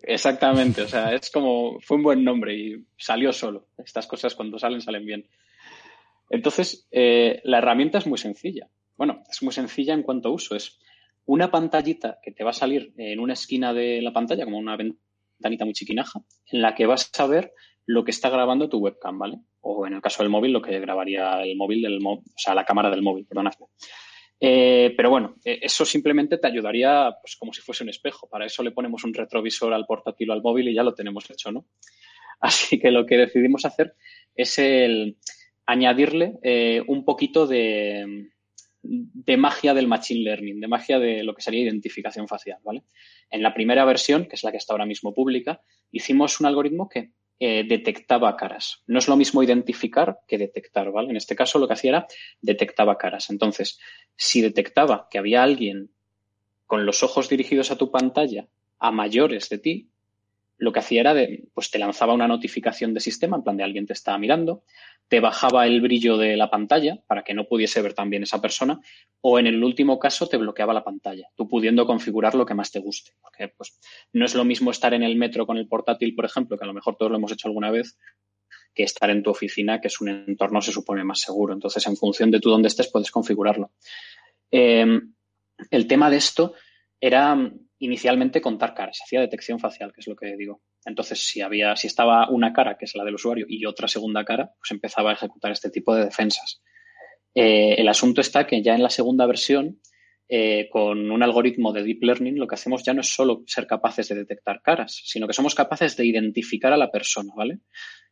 [0.04, 3.70] Exactamente, o sea, es como, fue un buen nombre y salió solo.
[3.78, 5.30] Estas cosas cuando salen, salen bien.
[6.30, 8.68] Entonces, eh, la herramienta es muy sencilla.
[8.98, 10.58] Bueno, es muy sencilla en cuanto a uso.
[10.58, 10.78] Es
[11.26, 14.76] una pantallita que te va a salir en una esquina de la pantalla, como una
[14.76, 16.20] ventanita muy chiquinaja,
[16.52, 17.54] en la que vas a ver
[17.86, 19.38] lo que está grabando tu webcam, ¿vale?
[19.62, 22.54] O en el caso del móvil, lo que grabaría el móvil del móvil, o sea,
[22.54, 23.68] la cámara del móvil, perdonadme.
[24.40, 28.28] Eh, pero bueno, eh, eso simplemente te ayudaría, pues como si fuese un espejo.
[28.30, 31.30] Para eso le ponemos un retrovisor al portátil o al móvil y ya lo tenemos
[31.30, 31.66] hecho, ¿no?
[32.40, 33.96] Así que lo que decidimos hacer
[34.36, 35.18] es el
[35.66, 38.30] añadirle eh, un poquito de,
[38.84, 42.84] de magia del machine learning, de magia de lo que sería identificación facial, ¿vale?
[43.30, 45.62] En la primera versión, que es la que está ahora mismo pública,
[45.92, 48.84] hicimos un algoritmo que eh, detectaba caras.
[48.88, 51.12] No es lo mismo identificar que detectar, ¿vale?
[51.12, 52.08] En este caso lo que hacía era
[52.42, 53.30] detectaba caras.
[53.30, 53.80] Entonces,
[54.16, 55.92] si detectaba que había alguien
[56.66, 58.48] con los ojos dirigidos a tu pantalla
[58.80, 59.92] a mayores de ti,
[60.58, 63.64] lo que hacía era de, pues te lanzaba una notificación de sistema, en plan de
[63.64, 64.64] alguien te estaba mirando,
[65.08, 68.80] te bajaba el brillo de la pantalla para que no pudiese ver también esa persona,
[69.22, 72.72] o en el último caso te bloqueaba la pantalla, tú pudiendo configurar lo que más
[72.72, 73.12] te guste.
[73.22, 73.80] Porque pues,
[74.14, 76.68] no es lo mismo estar en el metro con el portátil, por ejemplo, que a
[76.68, 77.98] lo mejor todos lo hemos hecho alguna vez,
[78.74, 81.54] que estar en tu oficina, que es un entorno, se supone, más seguro.
[81.54, 83.72] Entonces, en función de tú dónde estés, puedes configurarlo.
[84.52, 85.00] Eh,
[85.72, 86.54] el tema de esto
[87.00, 87.36] era
[87.80, 90.62] inicialmente contar caras, hacía detección facial, que es lo que digo.
[90.86, 94.26] Entonces, si había, si estaba una cara, que es la del usuario, y otra segunda
[94.26, 96.62] cara, pues empezaba a ejecutar este tipo de defensas.
[97.36, 99.80] Eh, el asunto está que ya en la segunda versión,
[100.28, 103.68] eh, con un algoritmo de deep learning, lo que hacemos ya no es solo ser
[103.68, 107.60] capaces de detectar caras, sino que somos capaces de identificar a la persona, ¿vale?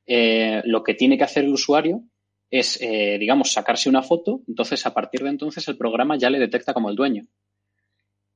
[0.05, 2.03] Eh, lo que tiene que hacer el usuario
[2.51, 6.73] es, digamos, sacarse una foto, entonces a partir de entonces el programa ya le detecta
[6.73, 7.23] como el dueño.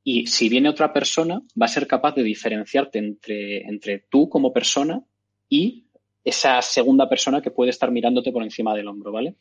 [0.04, 4.54] Y si viene otra persona, va a ser capaz de diferenciarte entre, entre tú como
[4.54, 5.04] persona
[5.50, 5.86] y
[6.24, 9.36] esa segunda persona que puede estar mirándote por encima del hombro, ¿vale?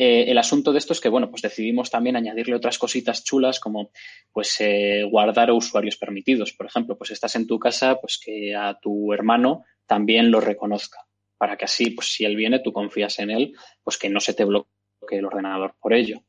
[0.00, 3.58] Eh, el asunto de esto es que, bueno, pues decidimos también añadirle otras cositas chulas
[3.58, 3.90] como,
[4.32, 6.52] pues, eh, guardar usuarios permitidos.
[6.52, 11.00] Por ejemplo, pues estás en tu casa, pues que a tu hermano también lo reconozca.
[11.36, 14.34] Para que así, pues si él viene, tú confías en él, pues que no se
[14.34, 14.68] te bloquee
[15.10, 16.22] el ordenador por ello.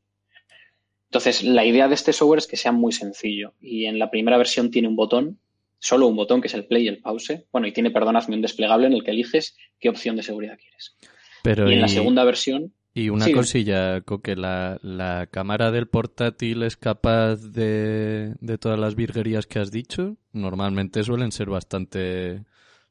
[1.10, 3.54] Entonces, la idea de este software es que sea muy sencillo.
[3.60, 5.40] Y en la primera versión tiene un botón,
[5.80, 7.46] solo un botón, que es el play y el pause.
[7.50, 10.96] Bueno, y tiene, perdonadme, un desplegable en el que eliges qué opción de seguridad quieres.
[11.42, 12.72] Pero y en la segunda versión.
[12.94, 13.32] Y una Sí.
[13.32, 19.58] cosilla, que la, la cámara del portátil es capaz de, de todas las virguerías que
[19.58, 20.16] has dicho.
[20.32, 22.44] Normalmente suelen ser bastante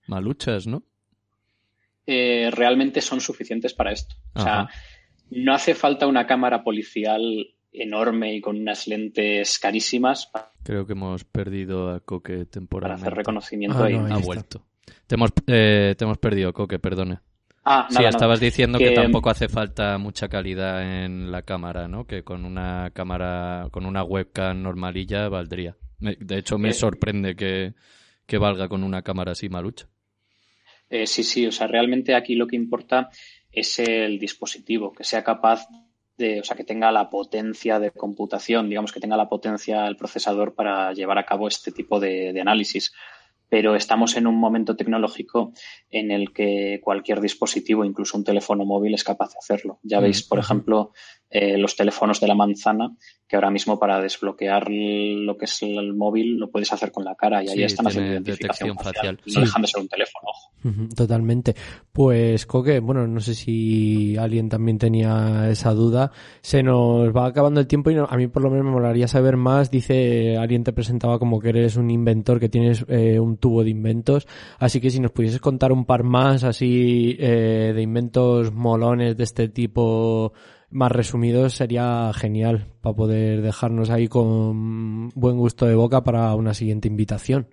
[0.08, 0.84] maluchas, ¿no?
[2.12, 4.16] eh, realmente son suficientes para esto.
[4.34, 4.68] O sea,
[5.30, 10.32] no hace falta una cámara policial enorme y con unas lentes carísimas
[10.64, 13.02] Creo que hemos perdido a Coque para temporalmente.
[13.04, 13.94] hacer reconocimiento Ah, ahí.
[13.94, 14.26] no, ahí Ha está.
[14.26, 14.66] vuelto.
[15.08, 17.20] Te hemos, eh, te hemos perdido, Coque, perdone.
[17.64, 18.10] Ah, Sí, nada, nada.
[18.18, 18.86] estabas diciendo que...
[18.90, 22.06] Que- tampoco hace falta mucha calidad en la cámara, ¿no?
[22.08, 25.76] Que con una cámara, con una webcam normalilla valdría.
[26.00, 27.74] De hecho, me Eh, sorprende que,
[28.26, 29.88] que valga con una cámara así malucha.
[30.90, 33.10] Eh, sí, sí, o sea, realmente aquí lo que importa
[33.52, 35.68] es el dispositivo, que sea capaz
[36.20, 39.96] de, o sea, que tenga la potencia de computación, digamos que tenga la potencia el
[39.96, 42.94] procesador para llevar a cabo este tipo de, de análisis.
[43.50, 45.54] Pero estamos en un momento tecnológico
[45.90, 49.80] en el que cualquier dispositivo, incluso un teléfono móvil, es capaz de hacerlo.
[49.82, 50.92] Ya Mm, veis, por ejemplo,
[51.30, 52.96] eh, los teléfonos de la manzana,
[53.28, 57.14] que ahora mismo para desbloquear lo que es el móvil lo puedes hacer con la
[57.16, 59.18] cara y ahí Sí, están haciendo identificación detección facial.
[59.18, 59.20] facial.
[59.26, 59.36] Sí.
[59.36, 60.88] No dejan de ser un teléfono, ojo.
[60.96, 61.56] Totalmente.
[61.92, 66.12] Pues, Coque, bueno, no sé si alguien también tenía esa duda.
[66.42, 69.08] Se nos va acabando el tiempo y no- a mí por lo menos me molaría
[69.08, 69.70] saber más.
[69.70, 73.70] Dice, alguien te presentaba como que eres un inventor, que tienes eh, un tubo de
[73.70, 74.28] inventos.
[74.58, 79.24] Así que si nos pudieses contar un par más así eh, de inventos molones de
[79.24, 80.34] este tipo
[80.72, 86.54] más resumidos sería genial para poder dejarnos ahí con buen gusto de boca para una
[86.54, 87.48] siguiente invitación.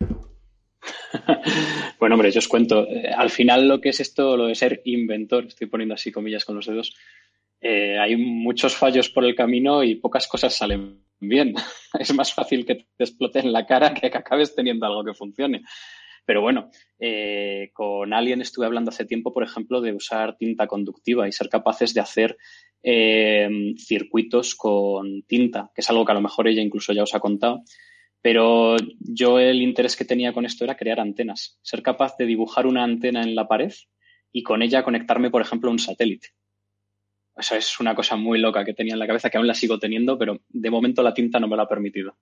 [1.98, 2.88] Bueno, hombre, yo os cuento.
[2.88, 6.44] eh, al final lo que es esto, lo de ser inventor, estoy poniendo así comillas
[6.44, 6.96] con los dedos,
[7.60, 11.54] eh, hay muchos fallos por el camino y pocas cosas salen bien.
[11.98, 15.14] Es más fácil que te explote en la cara que que acabes teniendo algo que
[15.14, 15.62] funcione.
[16.24, 21.26] Pero bueno, eh, con Alien estuve hablando hace tiempo, por ejemplo, de usar tinta conductiva
[21.26, 22.36] y ser capaces de hacer
[22.82, 27.14] eh, circuitos con tinta, que es algo que a lo mejor ella incluso ya os
[27.14, 27.62] ha contado.
[28.20, 32.66] Pero yo el interés que tenía con esto era crear antenas, ser capaz de dibujar
[32.66, 33.72] una antena en la pared
[34.30, 36.28] y con ella conectarme, por ejemplo, a un satélite.
[37.36, 39.78] Eso es una cosa muy loca que tenía en la cabeza, que aún la sigo
[39.78, 42.16] teniendo, pero de momento la tinta no me lo ha permitido.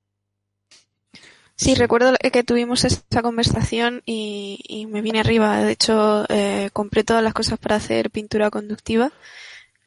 [1.61, 5.62] Sí, recuerdo que tuvimos esa conversación y, y me vine arriba.
[5.62, 9.12] De hecho, eh, compré todas las cosas para hacer pintura conductiva.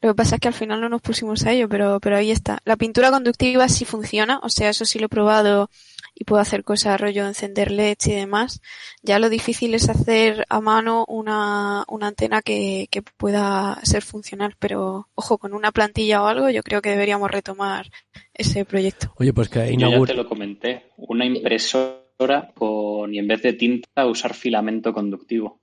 [0.00, 2.30] Lo que pasa es que al final no nos pusimos a ello, pero, pero ahí
[2.30, 2.60] está.
[2.64, 5.68] La pintura conductiva sí funciona, o sea, eso sí lo he probado
[6.14, 8.62] y puedo hacer cosas rollo encender LEDs y demás.
[9.02, 14.54] Ya lo difícil es hacer a mano una, una antena que, que pueda ser funcional,
[14.58, 17.90] pero ojo, con una plantilla o algo yo creo que deberíamos retomar
[18.32, 19.12] ese proyecto.
[19.16, 20.12] Oye, pues que Yo ya inaugura...
[20.12, 25.60] te lo comenté, una impresora con, y en vez de tinta, usar filamento conductivo.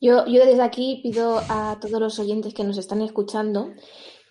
[0.00, 3.72] Yo, yo desde aquí pido a todos los oyentes que nos están escuchando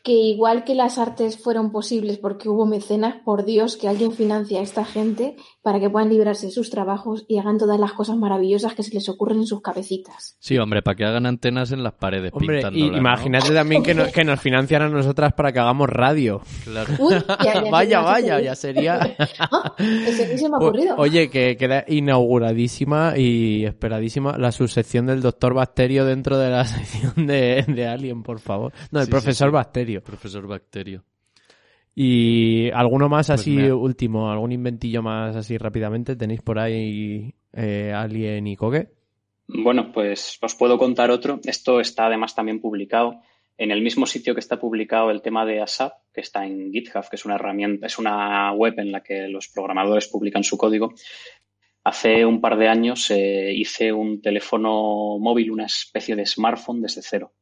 [0.03, 4.59] que igual que las artes fueron posibles porque hubo mecenas, por Dios, que alguien financia
[4.59, 8.17] a esta gente para que puedan librarse de sus trabajos y hagan todas las cosas
[8.17, 10.35] maravillosas que se les ocurren en sus cabecitas.
[10.39, 12.97] Sí, hombre, para que hagan antenas en las paredes Hombre, y pintándolas, ¿no?
[12.97, 16.41] imagínate también que, no- que nos financian a nosotras para que hagamos radio.
[16.65, 16.93] Claro.
[16.99, 18.55] Uy, ya, ya, vaya, ya, vaya, ya.
[18.55, 19.15] sería.
[19.39, 20.95] Ah, ese sí se me ha O- ocurrido.
[20.97, 27.25] Oye, que queda inauguradísima y esperadísima la subsección del doctor Bacterio dentro de la sección
[27.27, 28.73] de, de Alien, por favor.
[28.91, 29.53] No, el Sí, sí, profesor sí.
[29.53, 29.92] Bacterio.
[30.01, 31.03] Profesor Bacterio.
[31.95, 36.15] Y alguno más Pues así último, algún inventillo más así rápidamente.
[36.15, 38.89] ¿Tenéis por ahí eh, Alien y Coque?
[39.47, 41.39] Bueno, pues os puedo contar otro.
[41.43, 43.21] Esto está además también publicado
[43.57, 47.07] en el mismo sitio que está publicado el tema de ASAP, que está en GitHub,
[47.09, 50.93] que es una herramienta, es una web en la que los programadores publican su código.
[51.83, 57.01] Hace un par de años eh, hice un teléfono móvil, una especie de smartphone desde
[57.03, 57.33] cero.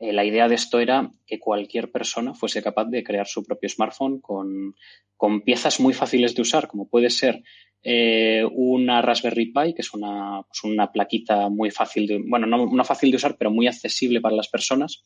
[0.00, 3.68] Eh, la idea de esto era que cualquier persona fuese capaz de crear su propio
[3.68, 4.76] smartphone con,
[5.16, 7.42] con piezas muy fáciles de usar, como puede ser
[7.82, 12.66] eh, una Raspberry Pi, que es una, pues una plaquita muy fácil de, bueno, no,
[12.66, 15.04] no fácil de usar, pero muy accesible para las personas.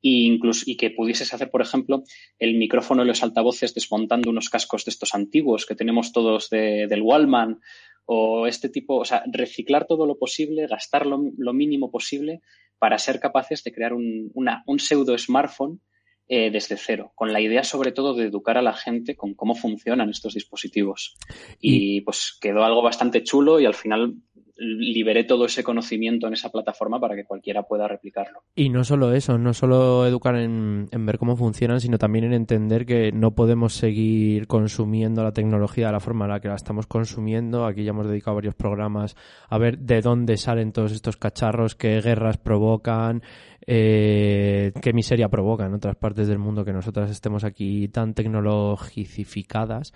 [0.00, 2.02] Y, incluso, y que pudieses hacer, por ejemplo,
[2.38, 6.86] el micrófono y los altavoces desmontando unos cascos de estos antiguos que tenemos todos de,
[6.88, 7.60] del Wallman
[8.04, 12.40] o este tipo, o sea, reciclar todo lo posible, gastar lo mínimo posible
[12.82, 15.80] para ser capaces de crear un, una, un pseudo smartphone
[16.26, 19.54] eh, desde cero, con la idea sobre todo de educar a la gente con cómo
[19.54, 21.16] funcionan estos dispositivos.
[21.60, 24.14] Y, pues quedó algo bastante chulo y al final
[24.62, 28.42] liberé todo ese conocimiento en esa plataforma para que cualquiera pueda replicarlo.
[28.54, 32.32] Y no solo eso, no solo educar en, en ver cómo funcionan, sino también en
[32.32, 36.54] entender que no podemos seguir consumiendo la tecnología de la forma en la que la
[36.54, 37.66] estamos consumiendo.
[37.66, 39.16] Aquí ya hemos dedicado varios programas
[39.48, 43.22] a ver de dónde salen todos estos cacharros, qué guerras provocan,
[43.66, 49.92] eh, qué miseria provocan en otras partes del mundo que nosotras estemos aquí tan tecnologicificadas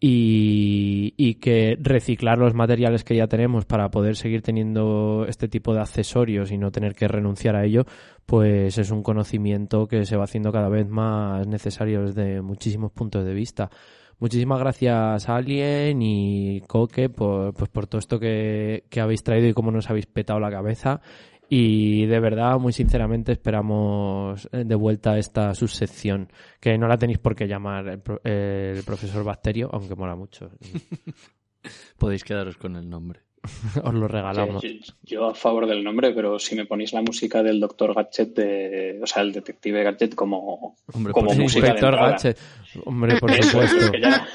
[0.00, 5.72] y, y que reciclar los materiales que ya tenemos para poder seguir teniendo este tipo
[5.72, 7.84] de accesorios y no tener que renunciar a ello,
[8.26, 13.24] pues es un conocimiento que se va haciendo cada vez más necesario desde muchísimos puntos
[13.24, 13.70] de vista.
[14.18, 19.54] Muchísimas gracias Alien y Coque por, pues por todo esto que, que habéis traído y
[19.54, 21.00] cómo nos habéis petado la cabeza.
[21.48, 26.28] Y de verdad, muy sinceramente, esperamos eh, de vuelta esta subsección,
[26.60, 30.50] que no la tenéis por qué llamar el, pro- el profesor Bacterio, aunque mola mucho.
[31.98, 33.20] Podéis quedaros con el nombre.
[33.84, 34.62] Os lo regalamos.
[34.62, 34.70] Yo,
[35.02, 38.98] yo a favor del nombre, pero si me ponéis la música del Doctor Gadget, de,
[39.02, 42.12] o sea, el detective Gadget como, Hombre, como por música de Inspector entrada.
[42.12, 42.38] Gadget.
[42.86, 43.76] Hombre, por Eso, supuesto.
[43.84, 44.26] es que ya-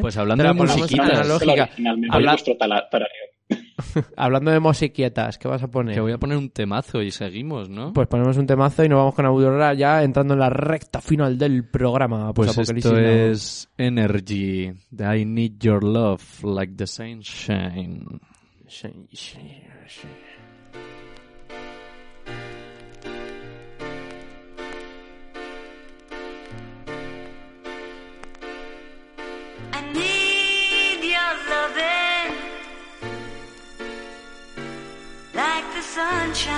[0.00, 1.68] Pues hablando la de ponemos musiquitas, analógica.
[2.10, 2.36] Habla-.
[4.16, 5.94] Hablando de musiquietas, ¿qué vas a poner?
[5.94, 7.92] Que voy a poner un temazo y seguimos, ¿no?
[7.92, 11.38] Pues ponemos un temazo y nos vamos con Aurora ya entrando en la recta final
[11.38, 12.32] del programa.
[12.32, 18.20] Pues esto es Energy, de I Need Your Love, like the sunshine.
[18.84, 20.29] I
[35.94, 36.54] sunshine.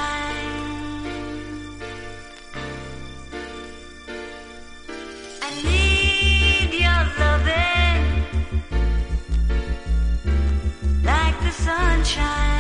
[5.41, 8.03] I need your loving
[11.03, 12.51] like the sunshine.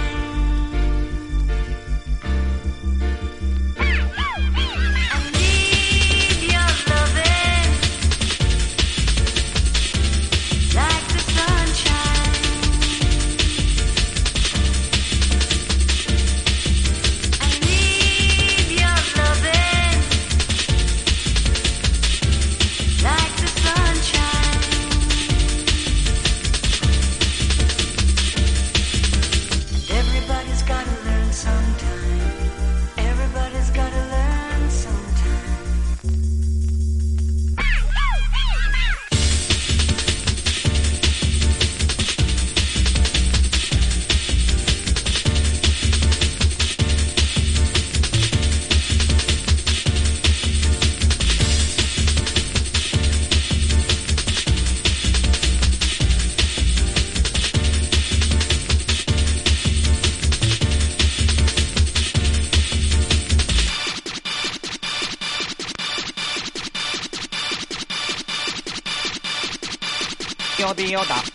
[70.72, 71.14] Idiota.
[71.14, 71.31] I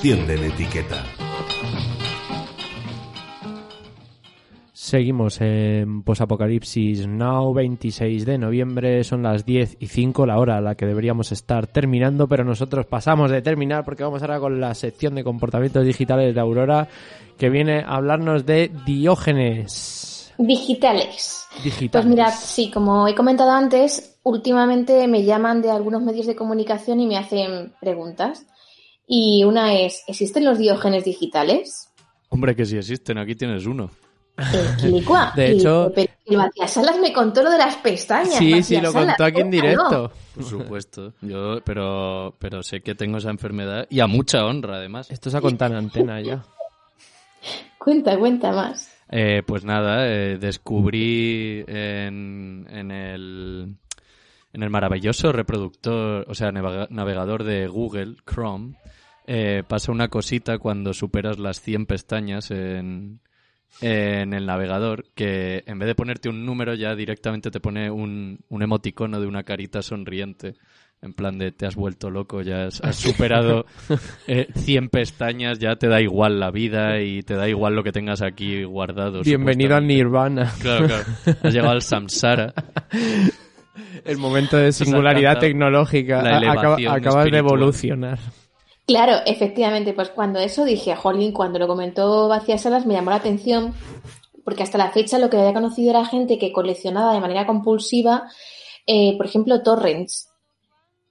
[0.00, 1.04] Cuestión de etiqueta.
[4.72, 10.62] Seguimos en Posapocalipsis Now, 26 de noviembre, son las 10 y 5, la hora a
[10.62, 14.72] la que deberíamos estar terminando, pero nosotros pasamos de terminar porque vamos ahora con la
[14.74, 16.88] sección de comportamientos digitales de Aurora,
[17.36, 20.32] que viene a hablarnos de Diógenes.
[20.38, 21.46] Digitales.
[21.62, 21.90] Digitales.
[21.92, 27.00] Pues mirad, sí, como he comentado antes, últimamente me llaman de algunos medios de comunicación
[27.00, 28.46] y me hacen preguntas.
[29.12, 31.88] Y una es, ¿existen los diógenes digitales?
[32.28, 33.90] Hombre, que sí existen, aquí tienes uno.
[34.38, 35.32] El Quilicua.
[35.34, 38.36] De hecho- pero el Vaciasalas me contó lo de las pestañas.
[38.36, 40.12] Sí, sí, lo contó aquí en directo.
[40.36, 41.12] Por supuesto.
[41.22, 45.10] Yo, pero, pero sé que tengo esa enfermedad y a mucha honra, además.
[45.10, 46.44] Esto se ha contado en antena ya.
[47.78, 48.90] Cuenta, cuenta más.
[49.10, 53.74] Eh, pues nada, eh, descubrí en, en el
[54.52, 58.74] en el maravilloso reproductor, o sea, navega- navegador de Google, Chrome,
[59.32, 63.20] eh, pasa una cosita cuando superas las 100 pestañas en,
[63.80, 68.40] en el navegador, que en vez de ponerte un número ya directamente te pone un,
[68.48, 70.54] un emoticono de una carita sonriente.
[71.02, 73.64] En plan de te has vuelto loco, ya has, has superado
[74.26, 77.92] eh, 100 pestañas, ya te da igual la vida y te da igual lo que
[77.92, 79.22] tengas aquí guardado.
[79.22, 80.52] Bienvenido al Nirvana.
[80.60, 81.04] Claro, claro.
[81.42, 82.52] Has llegado al samsara.
[84.04, 86.20] El momento de singularidad tecnológica.
[86.36, 88.18] A- acaba- acabas de evolucionar.
[88.90, 93.18] Claro, efectivamente, pues cuando eso dije, Jolín, cuando lo comentó Vacías Salas me llamó la
[93.18, 93.72] atención
[94.44, 98.24] porque hasta la fecha lo que había conocido era gente que coleccionaba de manera compulsiva,
[98.88, 100.28] eh, por ejemplo, torrents.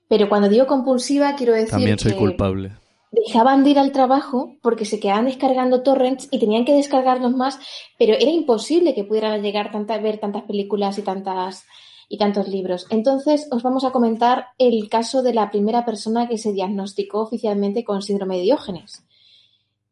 [0.09, 2.73] Pero cuando digo compulsiva, quiero decir También soy que culpable.
[3.11, 7.59] dejaban de ir al trabajo porque se quedaban descargando torrents y tenían que descargarlos más,
[7.97, 11.63] pero era imposible que pudieran llegar tanta, ver tantas películas y tantas
[12.12, 12.88] y tantos libros.
[12.89, 17.84] Entonces, os vamos a comentar el caso de la primera persona que se diagnosticó oficialmente
[17.84, 19.05] con síndrome de Diógenes,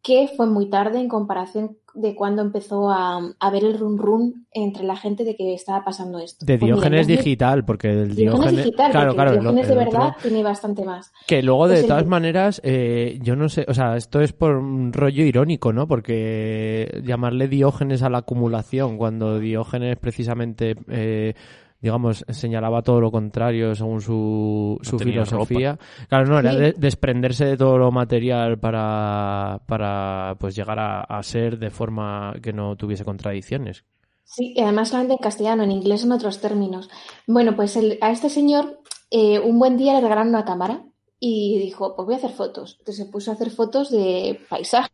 [0.02, 4.48] que fue muy tarde en comparación de cuando empezó a, a ver el run run
[4.52, 6.46] entre la gente de que estaba pasando esto.
[6.46, 8.66] De Pues Diógenes en 2000 digital, porque el Diógenes Diógenes...
[8.66, 11.12] digital, claro, claro, el- Diógenes de otro- verdad tiene bastante más.
[11.28, 14.56] Que luego, de el- todas maneras, eh, yo no sé, o sea, esto es por
[14.58, 15.88] un rollo irónico, ¿no?
[15.88, 21.34] Porque llamarle Diógenes a la acumulación, cuando Diógenes precisamente, eh,
[21.82, 25.78] digamos, señalaba todo lo contrario según su, su filosofía.
[26.10, 26.58] Claro, no, era Sí.
[26.58, 32.34] de- desprenderse de todo lo material para, para pues llegar a, a ser de forma
[32.42, 33.86] que no tuviese contradicciones.
[34.24, 36.90] Sí, y además solamente en castellano, en inglés son otros términos.
[37.28, 40.84] Bueno, pues el- a este señor eh, un buen día le regalaron una cámara
[41.20, 42.76] y dijo, pues voy a hacer fotos.
[42.80, 44.92] Entonces se puso a hacer fotos de paisajes.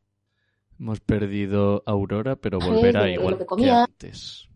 [0.79, 4.49] Hemos perdido Aurora, pero de- volverá de lo igual que antes.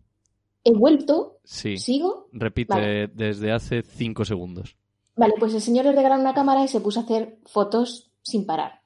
[0.68, 1.78] He vuelto, Sí.
[1.78, 2.28] sigo.
[2.32, 3.06] Repite Vale.
[3.08, 4.76] desde hace cinco segundos.
[5.16, 8.44] Vale, pues el señor le regalaron una cámara y se puso a hacer fotos sin
[8.46, 8.82] parar.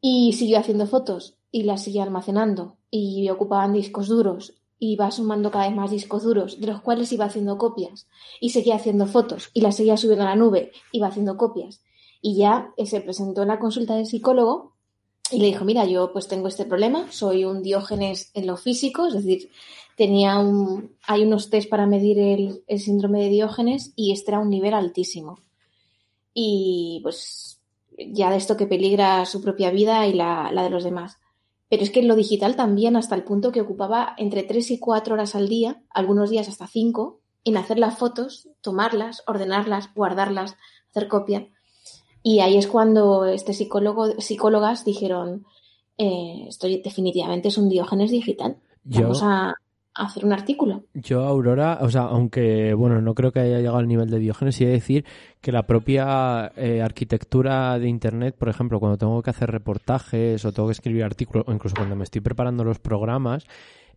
[0.00, 5.50] Y siguió haciendo fotos y las siguió almacenando y ocupaban discos duros y iba sumando
[5.50, 8.08] cada vez más discos duros, de los cuales iba haciendo copias
[8.40, 11.82] y seguía haciendo fotos y las seguía subiendo a la nube, iba haciendo copias.
[12.20, 14.73] Y ya se presentó en la consulta del psicólogo
[15.30, 19.06] y le dijo, mira, yo pues tengo este problema, soy un diógenes en lo físico,
[19.06, 19.50] es decir,
[19.96, 24.50] tenía un, hay unos test para medir el, síndrome de diógenes y este era un
[24.50, 25.40] nivel altísimo.
[26.32, 27.60] Y pues
[27.96, 31.18] ya de esto que peligra su propia vida y la, de los demás.
[31.68, 34.78] Pero es que en lo digital también hasta el punto que ocupaba entre 3 y
[34.78, 40.56] 4 horas al día, algunos días hasta 5, en hacer las fotos, tomarlas, ordenarlas, guardarlas,
[40.90, 41.48] hacer copia.
[42.26, 45.44] Y ahí es cuando este psicólogo, psicólogas dijeron,
[45.98, 48.56] eh, esto definitivamente es un diógenes digital.
[48.82, 49.54] Vamos a,
[49.94, 50.84] a hacer un artículo.
[50.94, 54.58] Yo, Aurora, o sea, aunque, bueno, no creo que haya llegado al nivel de Diógenes,
[54.58, 55.04] de decir
[55.42, 60.52] que la propia eh, arquitectura de Internet, por ejemplo, cuando tengo que hacer reportajes o
[60.52, 63.44] tengo que escribir artículos, o incluso cuando me estoy preparando los programas,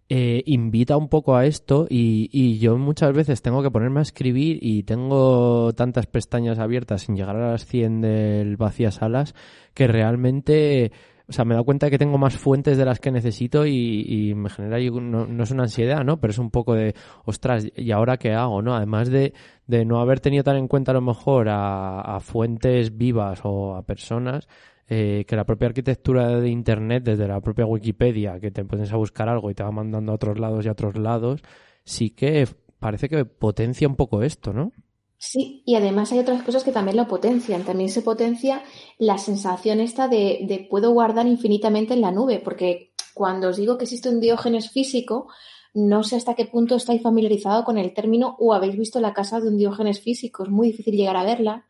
[0.10, 4.04] eh, invita un poco a esto y, y yo muchas veces tengo que ponerme a
[4.04, 9.36] escribir y tengo tantas pestañas abiertas sin llegar a las 100 del vacías alas
[9.74, 10.94] que realmente,
[11.28, 13.66] o sea, me he dado cuenta de que tengo más fuentes de las que necesito
[13.66, 16.22] y, y me genera, no, no es una ansiedad, ¿no?
[16.22, 16.96] Pero es un poco de,
[17.26, 18.76] ostras, ¿y ahora qué hago, no?
[18.76, 19.34] Además de,
[19.68, 23.76] de no haber tenido tan en cuenta a lo mejor a, a fuentes vivas o
[23.76, 24.48] a personas,
[24.90, 28.98] eh, que la propia arquitectura de Internet, desde la propia Wikipedia, que te pones a
[28.98, 31.42] buscar algo y te va mandando a otros lados y a otros lados,
[31.84, 32.48] sí que
[32.80, 34.72] parece que potencia un poco esto, ¿no?
[35.20, 37.64] Sí, y además hay otras cosas que también lo potencian.
[37.64, 38.64] También se potencia
[39.00, 43.78] la sensación esta de, de puedo guardar infinitamente en la nube, porque cuando os digo
[43.78, 45.28] que existe un diógenes físico,
[45.74, 49.42] no sé hasta qué punto estáis familiarizado con el término o habéis visto la casa
[49.42, 50.44] de un diógenes físico.
[50.44, 51.66] Es muy difícil llegar a verla,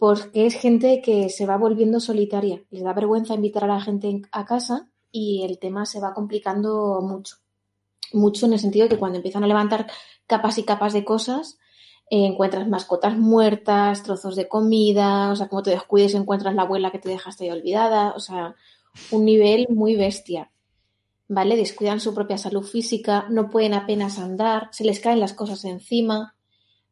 [0.00, 2.64] porque es gente que se va volviendo solitaria.
[2.70, 6.14] Les da vergüenza invitar a la gente en- a casa y el tema se va
[6.14, 7.36] complicando mucho.
[8.14, 9.86] Mucho en el sentido de que cuando empiezan a levantar
[10.26, 11.58] capas y capas de cosas,
[12.10, 16.90] eh, encuentras mascotas muertas, trozos de comida, o sea, como te descuides encuentras la abuela
[16.90, 18.56] que te dejaste ahí olvidada, o sea,
[19.10, 20.50] un nivel muy bestia.
[21.28, 21.56] ¿Vale?
[21.56, 26.34] Descuidan su propia salud física, no pueden apenas andar, se les caen las cosas encima,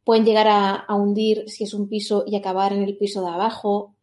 [0.09, 3.29] pueden llegar a, a hundir si es un piso y acabar en el piso de
[3.29, 3.95] abajo.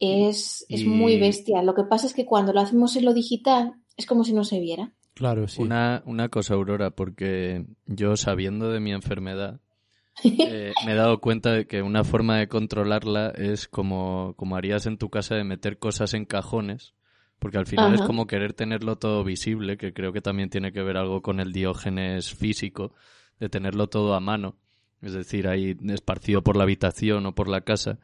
[0.00, 1.62] Es, es Y- muy bestia.
[1.62, 4.42] Lo que pasa es que cuando lo hacemos en lo digital es como si no
[4.42, 4.90] se viera.
[5.14, 5.62] Claro, sí.
[5.62, 9.60] Una, una cosa, Aurora, porque yo sabiendo de mi enfermedad,
[10.24, 14.86] eh, me he dado cuenta de que una forma de controlarla es como, como harías
[14.86, 16.94] en tu casa de meter cosas en cajones,
[17.38, 20.82] porque al final es como querer tenerlo todo visible, que creo que también tiene que
[20.82, 22.92] ver algo con el diógenes físico,
[23.38, 24.56] de tenerlo todo a mano,
[25.02, 27.98] es decir, ahí esparcido por la habitación o por la casa.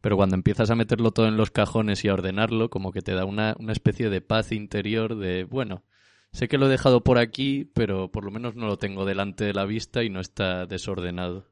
[0.00, 3.14] Pero cuando empiezas a meterlo todo en los cajones y a ordenarlo, como que te
[3.14, 5.82] da una, una especie de paz interior de, bueno,
[6.32, 9.44] sé que lo he dejado por aquí, pero por lo menos no lo tengo delante
[9.44, 11.44] de la vista y no está desordenado.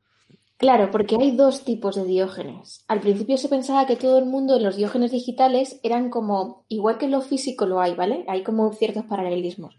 [0.58, 2.84] Claro, porque hay dos tipos de diógenes.
[2.88, 6.98] Al principio se pensaba que todo el mundo en los diógenes digitales eran como, igual
[6.98, 8.24] que en lo físico lo hay, ¿vale?
[8.26, 9.76] Hay como ciertos paralelismos.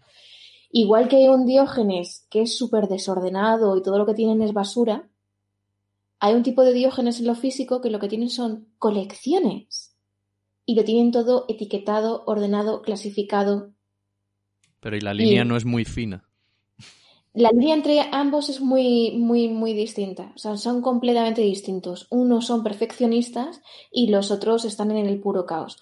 [0.72, 4.52] Igual que hay un diógenes que es súper desordenado y todo lo que tienen es
[4.52, 5.08] basura,
[6.20, 9.96] hay un tipo de diógenes en lo físico que lo que tienen son colecciones.
[10.66, 13.72] Y lo tienen todo etiquetado, ordenado, clasificado.
[14.78, 16.24] Pero y la línea Y- no es muy fina.
[17.32, 20.32] La línea entre ambos es muy, muy, muy distinta.
[20.34, 22.08] O sea, son completamente distintos.
[22.10, 23.62] Unos son perfeccionistas
[23.92, 25.78] y los otros están en el puro caos.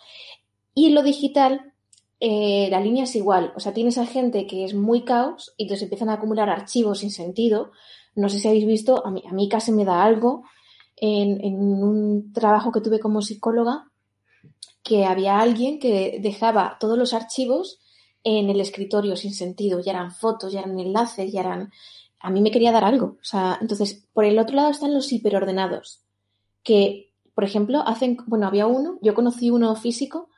[0.75, 1.73] Y en lo digital,
[2.21, 3.53] eh, la línea es igual.
[3.57, 7.01] O sea, tienes a gente que es muy caos y entonces empiezan a acumular archivos
[7.01, 7.71] sin sentido.
[8.15, 10.43] No sé si habéis visto, a mí, a mí casi me da algo
[10.97, 13.85] en, en un trabajo que tuve como psicóloga,
[14.83, 17.81] que había alguien que dejaba todos los archivos
[18.25, 21.71] en el escritorio sin sentido, ya eran fotos, ya eran enlaces, ya eran...
[22.21, 23.17] A mí me quería dar algo.
[23.21, 26.03] O sea, entonces, por el otro lado están los hiperordenados,
[26.63, 28.17] que, por ejemplo, hacen...
[28.27, 30.29] Bueno, había uno, yo conocí uno físico,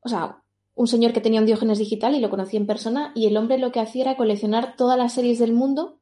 [0.00, 0.42] o sea,
[0.76, 3.58] un señor que tenía un diógenes digital y lo conocí en persona, y el hombre
[3.58, 5.98] lo que hacía era coleccionar todas las series del mundo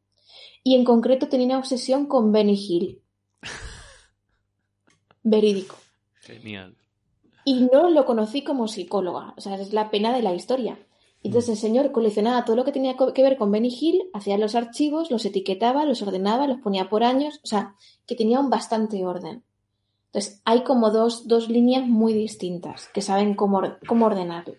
[0.64, 3.00] y en concreto tenía una obsesión con Benny Hill.
[5.22, 5.76] Verídico.
[6.16, 6.76] Genial.
[7.44, 10.78] Y no lo conocí como psicóloga, o sea, es la pena de la historia.
[11.22, 14.54] Entonces el señor coleccionaba todo lo que tenía que ver con Benny Hill, hacía los
[14.54, 19.06] archivos, los etiquetaba, los ordenaba, los ponía por años, o sea, que tenía un bastante
[19.06, 19.44] orden.
[20.14, 24.54] Entonces hay como dos, dos líneas muy distintas que saben cómo, cómo ordenarlo.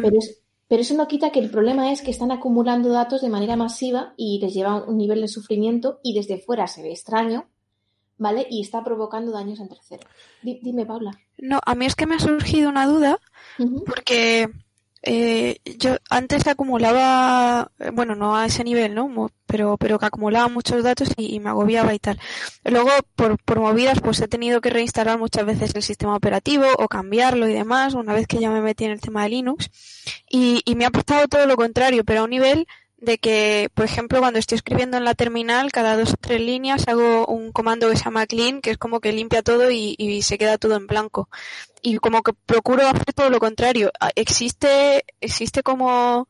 [0.00, 3.28] Pero, es- pero eso no quita que el problema es que están acumulando datos de
[3.28, 7.50] manera masiva y les lleva un nivel de sufrimiento y desde fuera se ve extraño,
[8.16, 8.46] ¿vale?
[8.48, 10.06] Y está provocando daños en terceros.
[10.42, 11.10] Di- dime, Paula.
[11.36, 13.18] No, a mí es que me ha surgido una duda
[13.86, 14.48] porque
[15.06, 19.30] eh, yo antes acumulaba, eh, bueno, no a ese nivel, ¿no?
[19.44, 22.18] Pero, pero que acumulaba muchos datos y, me agobiaba y tal.
[22.64, 26.88] Luego, por, por movidas, pues he tenido que reinstalar muchas veces el sistema operativo o
[26.88, 29.70] cambiarlo y demás, una vez que ya me metí en el tema de Linux.
[30.30, 33.84] Y, y me ha pasado todo lo contrario, pero a un nivel de que, por
[33.84, 37.90] ejemplo, cuando estoy escribiendo en la terminal, cada dos o tres líneas hago un comando
[37.90, 40.86] que se llama clean, que es como que limpia todo y se queda todo en
[40.86, 41.28] blanco.
[41.86, 43.90] Y como que procuro hacer todo lo contrario.
[44.00, 46.26] Ah, ¿Existe, existe como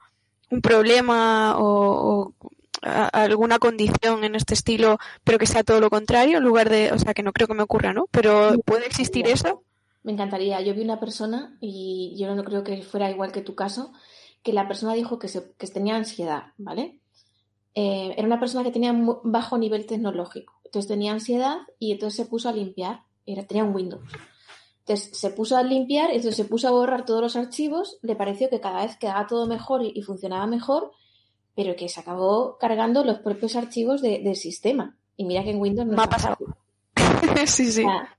[0.51, 2.35] un problema o, o
[2.83, 6.91] a- alguna condición en este estilo, pero que sea todo lo contrario, en lugar de,
[6.93, 8.07] o sea, que no creo que me ocurra, ¿no?
[8.11, 9.63] Pero ¿puede existir eso?
[10.03, 10.61] Me encantaría.
[10.61, 13.93] Yo vi una persona, y yo no creo que fuera igual que tu caso,
[14.43, 16.99] que la persona dijo que, se- que tenía ansiedad, ¿vale?
[17.77, 20.53] Eh, era una persona que tenía mu- bajo nivel tecnológico.
[20.65, 23.03] Entonces tenía ansiedad y entonces se puso a limpiar.
[23.25, 24.03] Era, tenía un Windows.
[24.87, 27.99] Entonces se puso a limpiar, entonces se puso a borrar todos los archivos.
[28.03, 30.93] Le pareció que cada vez quedaba todo mejor y, y funcionaba mejor,
[31.55, 34.97] pero que se acabó cargando los propios archivos de- del sistema.
[35.17, 36.37] Y mira que en Windows no Me ha pasado.
[37.47, 37.83] sí, sí.
[37.83, 38.17] O sea,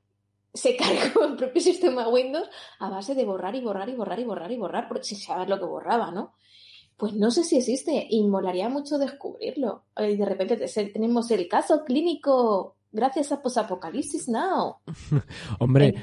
[0.53, 2.47] se cargó el propio sistema Windows
[2.80, 5.49] a base de borrar y borrar y borrar y borrar y borrar, porque sin saber
[5.49, 6.34] lo que borraba, ¿no?
[6.97, 9.84] Pues no sé si existe y molaría mucho descubrirlo.
[9.99, 10.55] Y de repente
[10.93, 14.78] tenemos el caso clínico gracias a Posapocalipsis Now.
[15.59, 15.93] Hombre,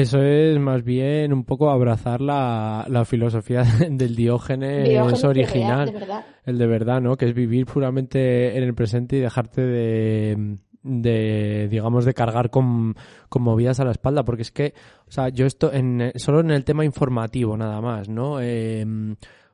[0.00, 5.88] eso es más bien un poco abrazar la, la filosofía del Diógenes, Diógenes de original.
[5.88, 6.26] real, de verdad.
[6.44, 7.16] El de verdad, ¿no?
[7.16, 12.94] Que es vivir puramente en el presente y dejarte de, de digamos, de cargar con,
[13.28, 14.24] con movidas a la espalda.
[14.24, 14.74] Porque es que,
[15.08, 18.40] o sea, yo esto, en, solo en el tema informativo nada más, ¿no?
[18.40, 18.84] Eh,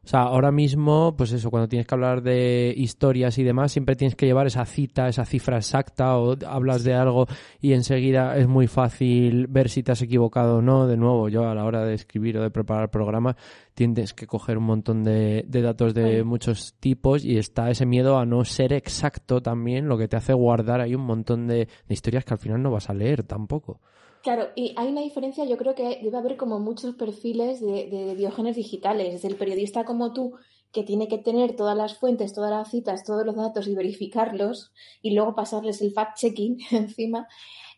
[0.04, 3.94] o sea, ahora mismo, pues eso, cuando tienes que hablar de historias y demás, siempre
[3.94, 7.28] tienes que llevar esa cita, esa cifra exacta, o hablas de algo
[7.60, 10.88] y enseguida es muy fácil ver si te has equivocado o no.
[10.88, 13.36] De nuevo, yo a la hora de escribir o de preparar el programa,
[13.74, 18.18] tienes que coger un montón de, de datos de muchos tipos y está ese miedo
[18.18, 21.94] a no ser exacto también, lo que te hace guardar ahí un montón de, de
[21.94, 23.80] historias que al final no vas a leer tampoco.
[24.22, 28.52] Claro, y hay una diferencia, yo creo que debe haber como muchos perfiles de, de
[28.54, 30.36] digitales, desde el periodista como tú,
[30.70, 34.72] que tiene que tener todas las fuentes, todas las citas, todos los datos y verificarlos,
[35.02, 37.26] y luego pasarles el fact-checking encima,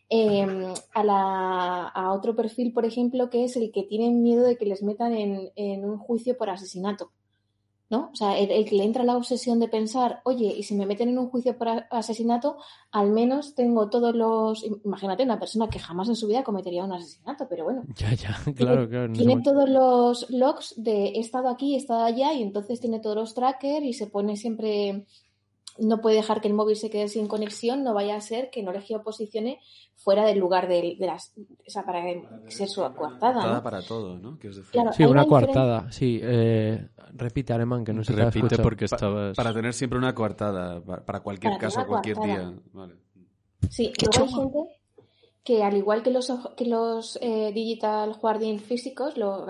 [0.09, 0.45] eh,
[0.93, 4.65] a, la, a otro perfil, por ejemplo, que es el que tiene miedo de que
[4.65, 7.11] les metan en, en un juicio por asesinato.
[7.87, 8.09] ¿No?
[8.11, 10.87] O sea, el, el que le entra la obsesión de pensar, oye, y si me
[10.87, 12.57] meten en un juicio por asesinato,
[12.91, 14.65] al menos tengo todos los.
[14.83, 17.83] Imagínate, una persona que jamás en su vida cometería un asesinato, pero bueno.
[17.95, 19.13] Ya, ya, claro, claro.
[19.13, 23.15] Tiene todos los logs de he estado aquí, he estado allá, y entonces tiene todos
[23.15, 25.05] los trackers y se pone siempre.
[25.77, 28.63] No puede dejar que el móvil se quede sin conexión, no vaya a ser que
[28.63, 29.59] no le geoposicione
[29.95, 31.33] fuera del lugar de, de las.
[31.37, 32.01] O sea, para
[32.47, 34.39] ser su coartada, para todo, ¿no?
[34.39, 34.71] Que es decir.
[34.71, 36.19] Claro, Sí, una coartada, sí.
[36.23, 38.63] Eh, repite, Alemán, que no se Repite escuchado.
[38.63, 39.35] porque Pa- estabas...
[39.35, 42.49] Para tener siempre una coartada, pa- para cualquier Para caso, cualquier coartada.
[42.51, 42.59] día.
[42.71, 42.93] Vale.
[43.69, 44.59] Sí, luego hay gente
[45.43, 49.45] que al igual que los, que los eh, digital guardian físicos, los,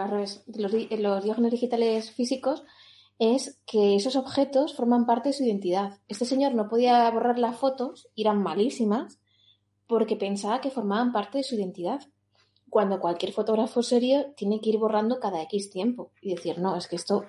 [0.55, 2.63] los, di- los diógenes digitales físicos,
[3.20, 5.99] es que esos objetos forman parte de su identidad.
[6.07, 9.20] Este señor no podía borrar las fotos, eran malísimas,
[9.88, 12.01] porque pensaba que formaban parte de su identidad.
[12.70, 16.88] Cuando cualquier fotógrafo serio tiene que ir borrando cada X tiempo y decir, no, es
[16.88, 17.26] que esto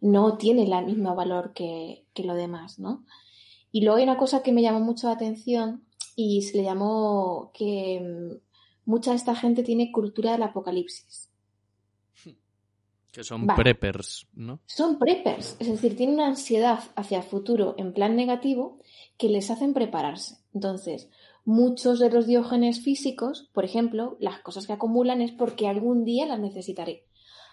[0.00, 3.04] no tiene el mismo valor que, que lo demás, ¿no?
[3.70, 5.84] Y luego hay una cosa que me llamó mucho la atención
[6.16, 11.29] y se le llamó que mm, mucha de esta gente tiene cultura del apocalipsis.
[13.12, 13.60] Que son Vale.
[13.60, 14.60] preppers, ¿no?
[14.66, 18.78] Son preppers, es decir, tienen una ansiedad hacia el futuro en plan negativo
[19.18, 20.38] que les hacen prepararse.
[20.54, 21.08] Entonces,
[21.44, 26.26] muchos de los diógenes físicos, por ejemplo, las cosas que acumulan es porque algún día
[26.26, 27.04] las necesitaré.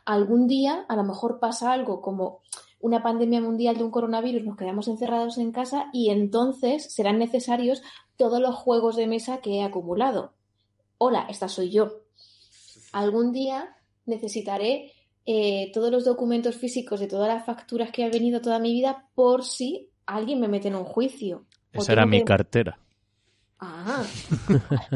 [0.05, 2.41] Algún día a lo mejor pasa algo como
[2.79, 7.81] una pandemia mundial de un coronavirus, nos quedamos encerrados en casa y entonces serán necesarios
[8.15, 10.33] todos los juegos de mesa que he acumulado.
[10.97, 12.01] Hola, esta soy yo.
[12.91, 14.93] Algún día necesitaré
[15.27, 19.09] eh, todos los documentos físicos de todas las facturas que ha venido toda mi vida
[19.13, 21.45] por si alguien me mete en un juicio.
[21.73, 22.79] Esa era mi que- cartera.
[23.59, 24.03] Ah.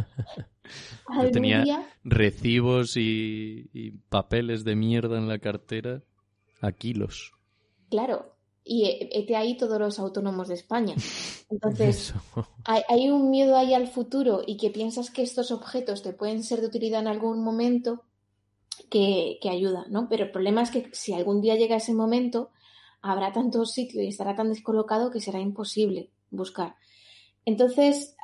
[1.24, 6.04] Yo tenía día- recibos y, y papeles de mierda en la cartera
[6.62, 7.34] a kilos.
[7.90, 10.96] Claro, y hete ahí todos los autónomos de España.
[11.50, 12.14] Entonces,
[12.64, 16.44] hay, hay un miedo ahí al futuro y que piensas que estos objetos te pueden
[16.44, 18.04] ser de utilidad en algún momento
[18.90, 20.08] que, ayuda, ¿no?
[20.10, 22.50] Pero el problema es que si algún día llega ese momento,
[23.02, 26.76] habrá tanto sitio y estará tan descolocado que será imposible buscar.
[27.46, 28.16] Entonces,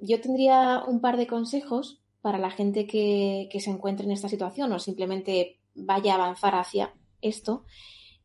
[0.00, 4.72] yo tendría un par de consejos para la gente que, se encuentre en esta situación
[4.72, 7.64] o simplemente vaya a avanzar hacia esto.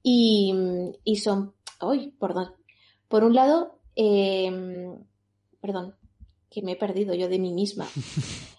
[0.02, 0.54] Y,
[1.22, 2.14] son, ¡ay!
[2.20, 2.54] Perdón.
[3.08, 5.04] Por un lado, em,
[5.62, 5.96] perdón,
[6.50, 7.88] que me he perdido yo de mí misma.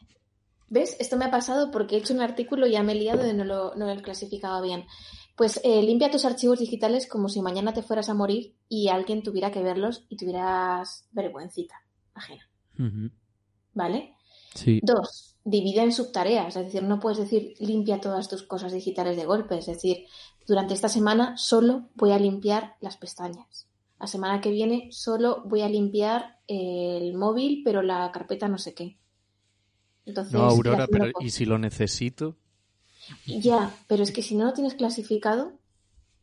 [0.70, 0.96] ¿Ves?
[0.98, 3.32] Esto me ha pasado porque he hecho un artículo y ya me he liado y
[3.32, 4.84] no lo, no lo he clasificado bien.
[5.36, 9.22] Pues eh, limpia tus archivos digitales como si mañana te fueras a morir y alguien
[9.22, 11.76] tuviera que verlos y tuvieras vergüencita
[12.14, 12.48] ajena.
[13.72, 14.14] ¿Vale?
[14.54, 14.80] Sí.
[14.82, 19.24] Dos, divide en subtareas, es decir, no puedes decir limpia todas tus cosas digitales de
[19.24, 20.06] golpe, es decir,
[20.46, 23.68] durante esta semana solo voy a limpiar las pestañas.
[24.00, 28.74] La semana que viene solo voy a limpiar el móvil, pero la carpeta no sé
[28.74, 28.98] qué.
[30.08, 32.36] Entonces, No, Aurora, pero ¿y si lo necesito?
[33.26, 35.52] ya, pero es que si no lo tienes clasificado,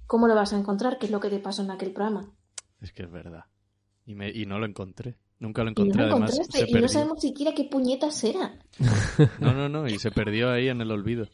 [0.08, 0.98] ¿cómo lo vas a encontrar?
[1.00, 2.32] ¿Qué es lo que te pasó en aquel programa?
[2.82, 3.46] Es que es verdad.
[4.06, 5.16] Y, me- y no lo encontré.
[5.40, 6.40] Nunca lo Y no encontré, lo además.
[6.52, 8.60] Se y no sabemos siquiera qué puñetas eran.
[9.40, 11.28] No, no, no, y se perdió ahí en el olvido.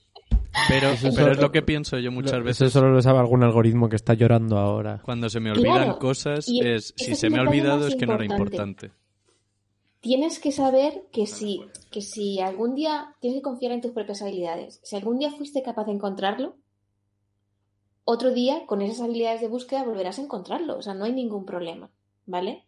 [0.67, 2.67] Pero, Eso pero solo- es lo que pienso yo muchas Lo- veces.
[2.69, 5.01] Eso solo lo sabe algún algoritmo que está llorando ahora.
[5.03, 8.15] Cuando se me olvidan Claro, cosas, es si se me ha olvidado es que no
[8.15, 8.91] era importante.
[10.01, 14.21] Tienes que saber que si, que si algún día tienes que confiar en tus propias
[14.21, 14.79] habilidades.
[14.83, 16.55] Si algún día fuiste capaz de encontrarlo,
[18.03, 20.77] otro día con esas habilidades de búsqueda volverás a encontrarlo.
[20.77, 21.91] O sea, no hay ningún problema,
[22.25, 22.65] ¿vale?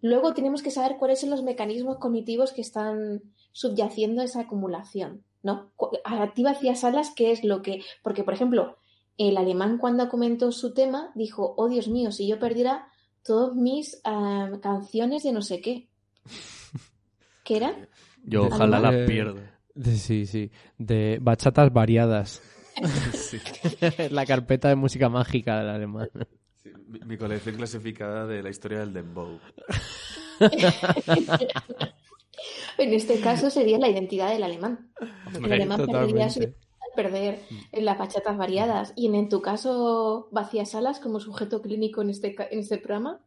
[0.00, 5.72] Luego tenemos que saber cuáles son los mecanismos cognitivos que están subyaciendo esa acumulación, ¿no?
[5.74, 7.82] Cu- A ti vacías salas, ¿qué es lo que...?
[8.04, 8.76] Porque, por ejemplo,
[9.16, 12.86] el alemán cuando comentó su tema dijo, oh Dios mío, si yo perdiera
[13.24, 15.88] todas mis ah, canciones de no sé qué.
[18.24, 19.40] Yo ojalá Eh, pierda.
[19.74, 20.50] de- sí, sí.
[20.76, 22.42] De bachatas variadas.
[24.10, 26.08] La carpeta de música mágica del alemán.
[26.62, 29.38] Sí, mi, mi colección clasificada de la historia del dembow.
[32.78, 34.90] En este caso sería la identidad del alemán.
[35.30, 36.52] El Hombre, alemán perdería su al
[36.94, 37.40] perder
[37.72, 38.92] en las bachatas variadas.
[38.94, 42.78] Y en, en tu caso, vacías salas como sujeto clínico en este, ca- en este
[42.78, 43.20] programa.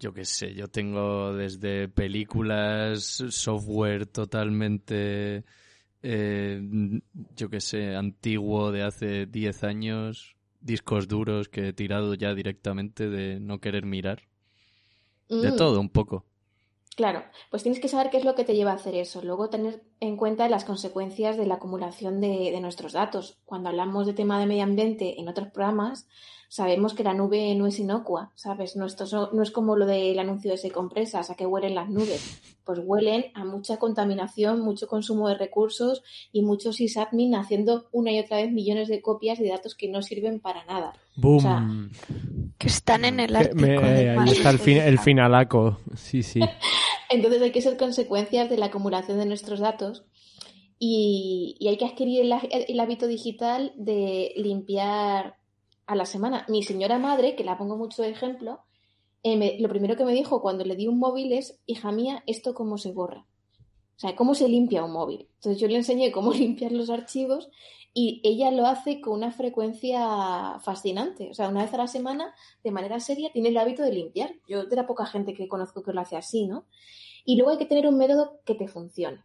[0.00, 5.44] Yo qué sé, yo tengo desde películas, software totalmente,
[6.02, 6.60] eh,
[7.36, 13.08] yo qué sé, antiguo de hace 10 años, discos duros que he tirado ya directamente
[13.08, 14.22] de no querer mirar.
[15.28, 15.56] De Mm.
[15.56, 16.24] todo, un poco.
[16.96, 19.20] Claro, pues tienes que saber qué es lo que te lleva a hacer eso.
[19.22, 23.38] Luego tener en cuenta las consecuencias de la acumulación de, de nuestros datos.
[23.44, 26.06] Cuando hablamos de tema de medio ambiente en otros programas,
[26.54, 28.76] sabemos que la nube no es inocua, ¿sabes?
[28.76, 31.90] No, esto so- no es como lo del anuncio de compresas, a qué huelen las
[31.90, 32.40] nubes.
[32.64, 38.20] Pues huelen a mucha contaminación, mucho consumo de recursos y mucho sysadmin haciendo una y
[38.20, 40.92] otra vez millones de copias de datos que no sirven para nada.
[41.16, 41.38] ¡Boom!
[41.38, 41.68] O sea,
[42.56, 43.60] Que están en el Que Ártico.
[43.60, 45.78] me- de ahí está el, fin- el finalaco.
[45.96, 46.38] Sí, sí.
[47.10, 50.04] Entonces hay que ser consecuencias de la acumulación de nuestros datos
[50.78, 52.32] y, y hay que adquirir el,
[52.68, 55.34] el hábito digital de limpiar
[55.86, 56.44] a la semana.
[56.48, 58.60] Mi señora madre, que la pongo mucho de ejemplo,
[59.22, 62.54] eh, lo primero que me dijo cuando le di un móvil es, hija mía, ¿esto
[62.54, 63.26] cómo se borra?
[63.96, 65.28] O sea, ¿cómo se limpia un móvil?
[65.36, 67.48] Entonces yo le enseñé cómo limpiar los archivos
[67.94, 71.30] y ella lo hace con una frecuencia fascinante.
[71.30, 74.34] O sea, una vez a la semana, de manera seria, tiene el hábito de limpiar.
[74.48, 76.66] Yo de la poca gente que conozco que lo hace así, ¿no?
[77.24, 79.22] Y luego hay que tener un método que te funcione.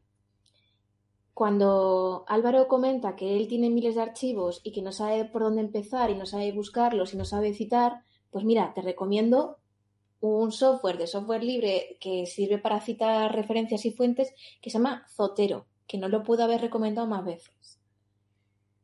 [1.40, 5.61] Cuando Álvaro comenta que él tiene miles de archivos y que no sabe por dónde
[5.61, 9.57] empezar y no sabe buscarlos y no sabe citar, pues mira, te recomiendo
[10.20, 15.06] un software de software libre que sirve para citar referencias y fuentes que se llama
[15.16, 17.80] Zotero, que no lo puedo haber recomendado más veces.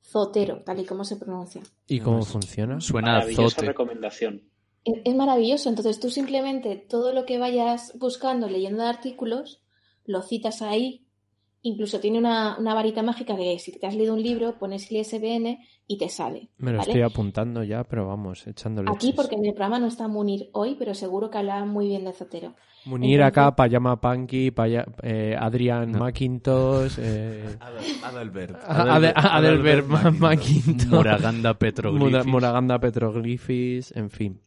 [0.02, 1.61] Zotero, tal y como se pronuncia.
[1.88, 2.80] ¿Y cómo funciona?
[2.80, 3.68] Suena a Maravillosa zote.
[3.68, 4.44] recomendación.
[4.86, 5.68] Es es maravilloso.
[5.68, 9.61] Entonces tú simplemente todo lo que vayas buscando, leyendo de artículos,
[10.06, 11.05] lo citas ahí.
[11.68, 14.98] Incluso tiene una, una varita mágica de si te has leído un libro, pones el
[14.98, 16.50] ISBN y te sale.
[16.60, 16.92] Me lo ¿vale?
[16.92, 18.92] estoy apuntando ya, pero vamos, echándole.
[18.94, 22.06] Aquí porque en el programa no está Munir hoy, pero seguro que habla muy bien
[22.06, 22.54] de Zotero.
[22.86, 27.58] Munir Entonces- acá, Payama Punky, Paya- eh, Adrián McIntosh, eh,
[28.04, 28.56] Adalbert.
[30.20, 32.12] McIntosh, Moraganda Petroglifis.
[32.12, 34.40] Mora- Moraganda Petroglifis, en fin.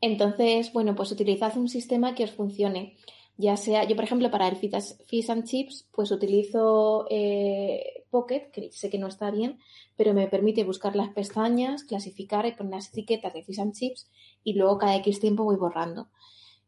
[0.00, 2.96] Entonces, bueno, pues utilizad un sistema que os funcione.
[3.40, 8.72] Ya sea, yo por ejemplo, para el Fish and Chips, pues utilizo eh, Pocket, que
[8.72, 9.60] sé que no está bien,
[9.96, 14.10] pero me permite buscar las pestañas, clasificar y poner las etiquetas de Fish and Chips
[14.42, 16.08] y luego cada X tiempo voy borrando.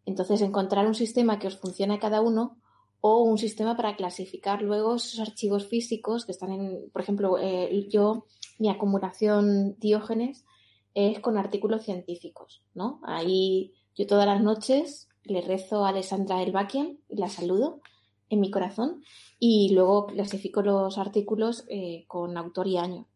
[0.06, 2.56] Entonces, encontrar un sistema que os funcione a cada uno
[3.00, 7.88] o un sistema para clasificar luego esos archivos físicos que están en, por ejemplo, eh,
[7.90, 8.26] yo,
[8.60, 10.44] mi acumulación Diógenes
[10.94, 13.00] es con artículos científicos, ¿no?
[13.02, 17.80] Ahí yo todas las noches le rezo a Alessandra Elbakian y la saludo
[18.28, 19.02] en mi corazón
[19.38, 23.06] y luego clasifico los artículos eh, con autor y año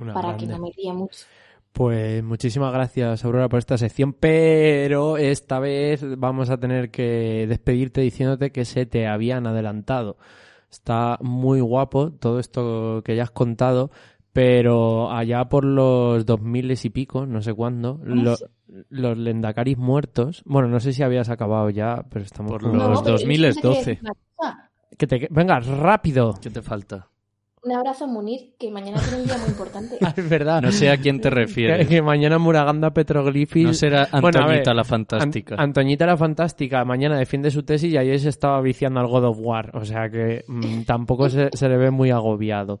[0.00, 1.26] Una para que no me guíe mucho.
[1.72, 8.02] Pues muchísimas gracias, Aurora, por esta sección, pero esta vez vamos a tener que despedirte
[8.02, 10.18] diciéndote que se te habían adelantado.
[10.70, 13.90] Está muy guapo todo esto que ya has contado,
[14.32, 18.36] pero allá por los dos miles y pico, no sé cuándo, lo-
[18.88, 22.88] los Lendakaris muertos, bueno, no sé si habías acabado ya, pero estamos Por con- los
[22.88, 23.52] No, pero yo 2012.
[23.60, 24.70] solo quería decir una cosa.
[24.96, 25.28] Que te...
[25.30, 26.34] Venga, rápido.
[26.40, 27.08] ¿Qué te falta?
[27.64, 29.96] Un abrazo a Munir, que mañana tiene un día muy importante.
[30.02, 30.62] Ah, es verdad.
[30.62, 31.86] No sé a quién te refieres.
[31.86, 33.64] que mañana Muraganda Petroglifis...
[33.66, 35.54] No será Bueno, Antoñita ver, la fantástica.
[35.54, 39.24] An- Antoñita la fantástica mañana defiende su tesis y ayer se estaba viciando al God
[39.26, 42.80] of War, o sea que mm, tampoco se, se le ve muy agobiado.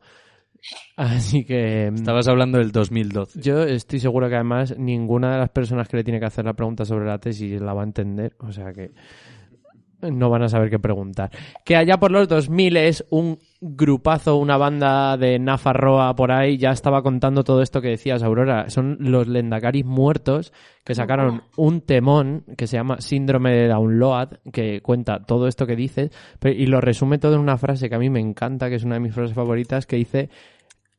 [0.96, 3.40] Así que mm, Estabas hablando del 2012.
[3.40, 6.54] yo estoy seguro que además ninguna de las personas que le tiene que hacer la
[6.54, 8.92] pregunta sobre la tesis la va a entender, o sea que
[10.10, 11.30] no van a saber qué preguntar.
[11.64, 16.70] Que allá por los 2000 es un grupazo, una banda de Nafarroa por ahí, ya
[16.70, 18.68] estaba contando todo esto que decías, Aurora.
[18.70, 20.52] Son los Lendakaris muertos
[20.84, 25.76] que sacaron un temón que se llama Síndrome de Download, que cuenta todo esto que
[25.76, 26.10] dices
[26.42, 28.94] y lo resume todo en una frase que a mí me encanta, que es una
[28.94, 30.28] de mis frases favoritas, que dice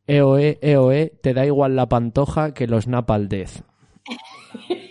[0.07, 3.61] EOE, EOE, te da igual la pantoja que los Napal Death.
[4.67, 4.77] Dio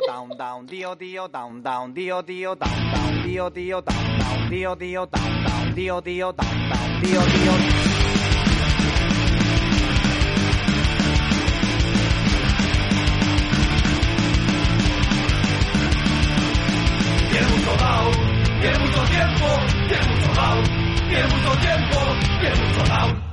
[0.00, 4.74] down down dio dio down down dio dio down down dio dio down down dio
[4.74, 7.52] dio down down dio dio down down dio dio
[17.30, 18.12] Tiene mucho down,
[18.60, 19.46] tiene mucho tiempo,
[19.88, 20.62] tiene mucho down,
[21.08, 21.98] tiene mucho tiempo,
[22.40, 23.10] tiene mucho down.
[23.20, 23.25] Te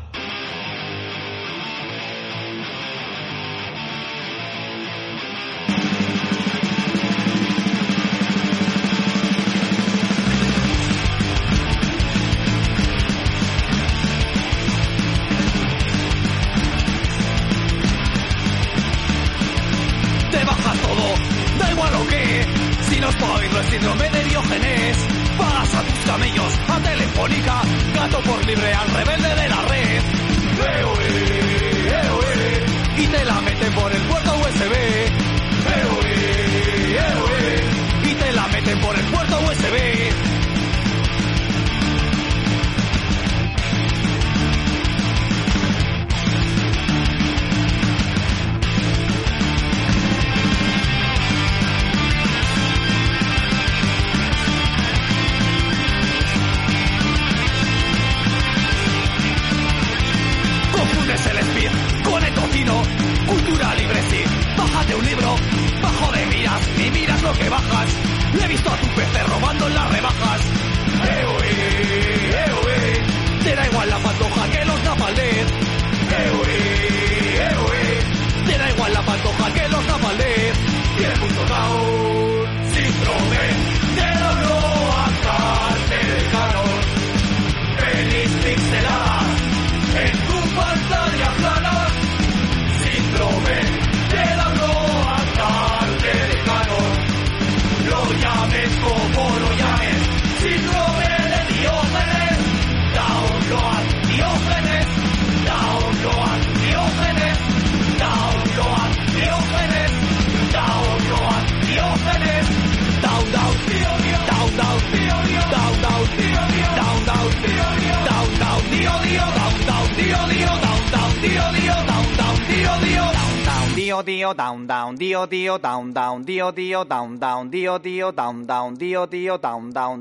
[124.23, 128.73] dio down down dio dio down down dio dio down down dio dio down down
[128.75, 129.99] dio dio down down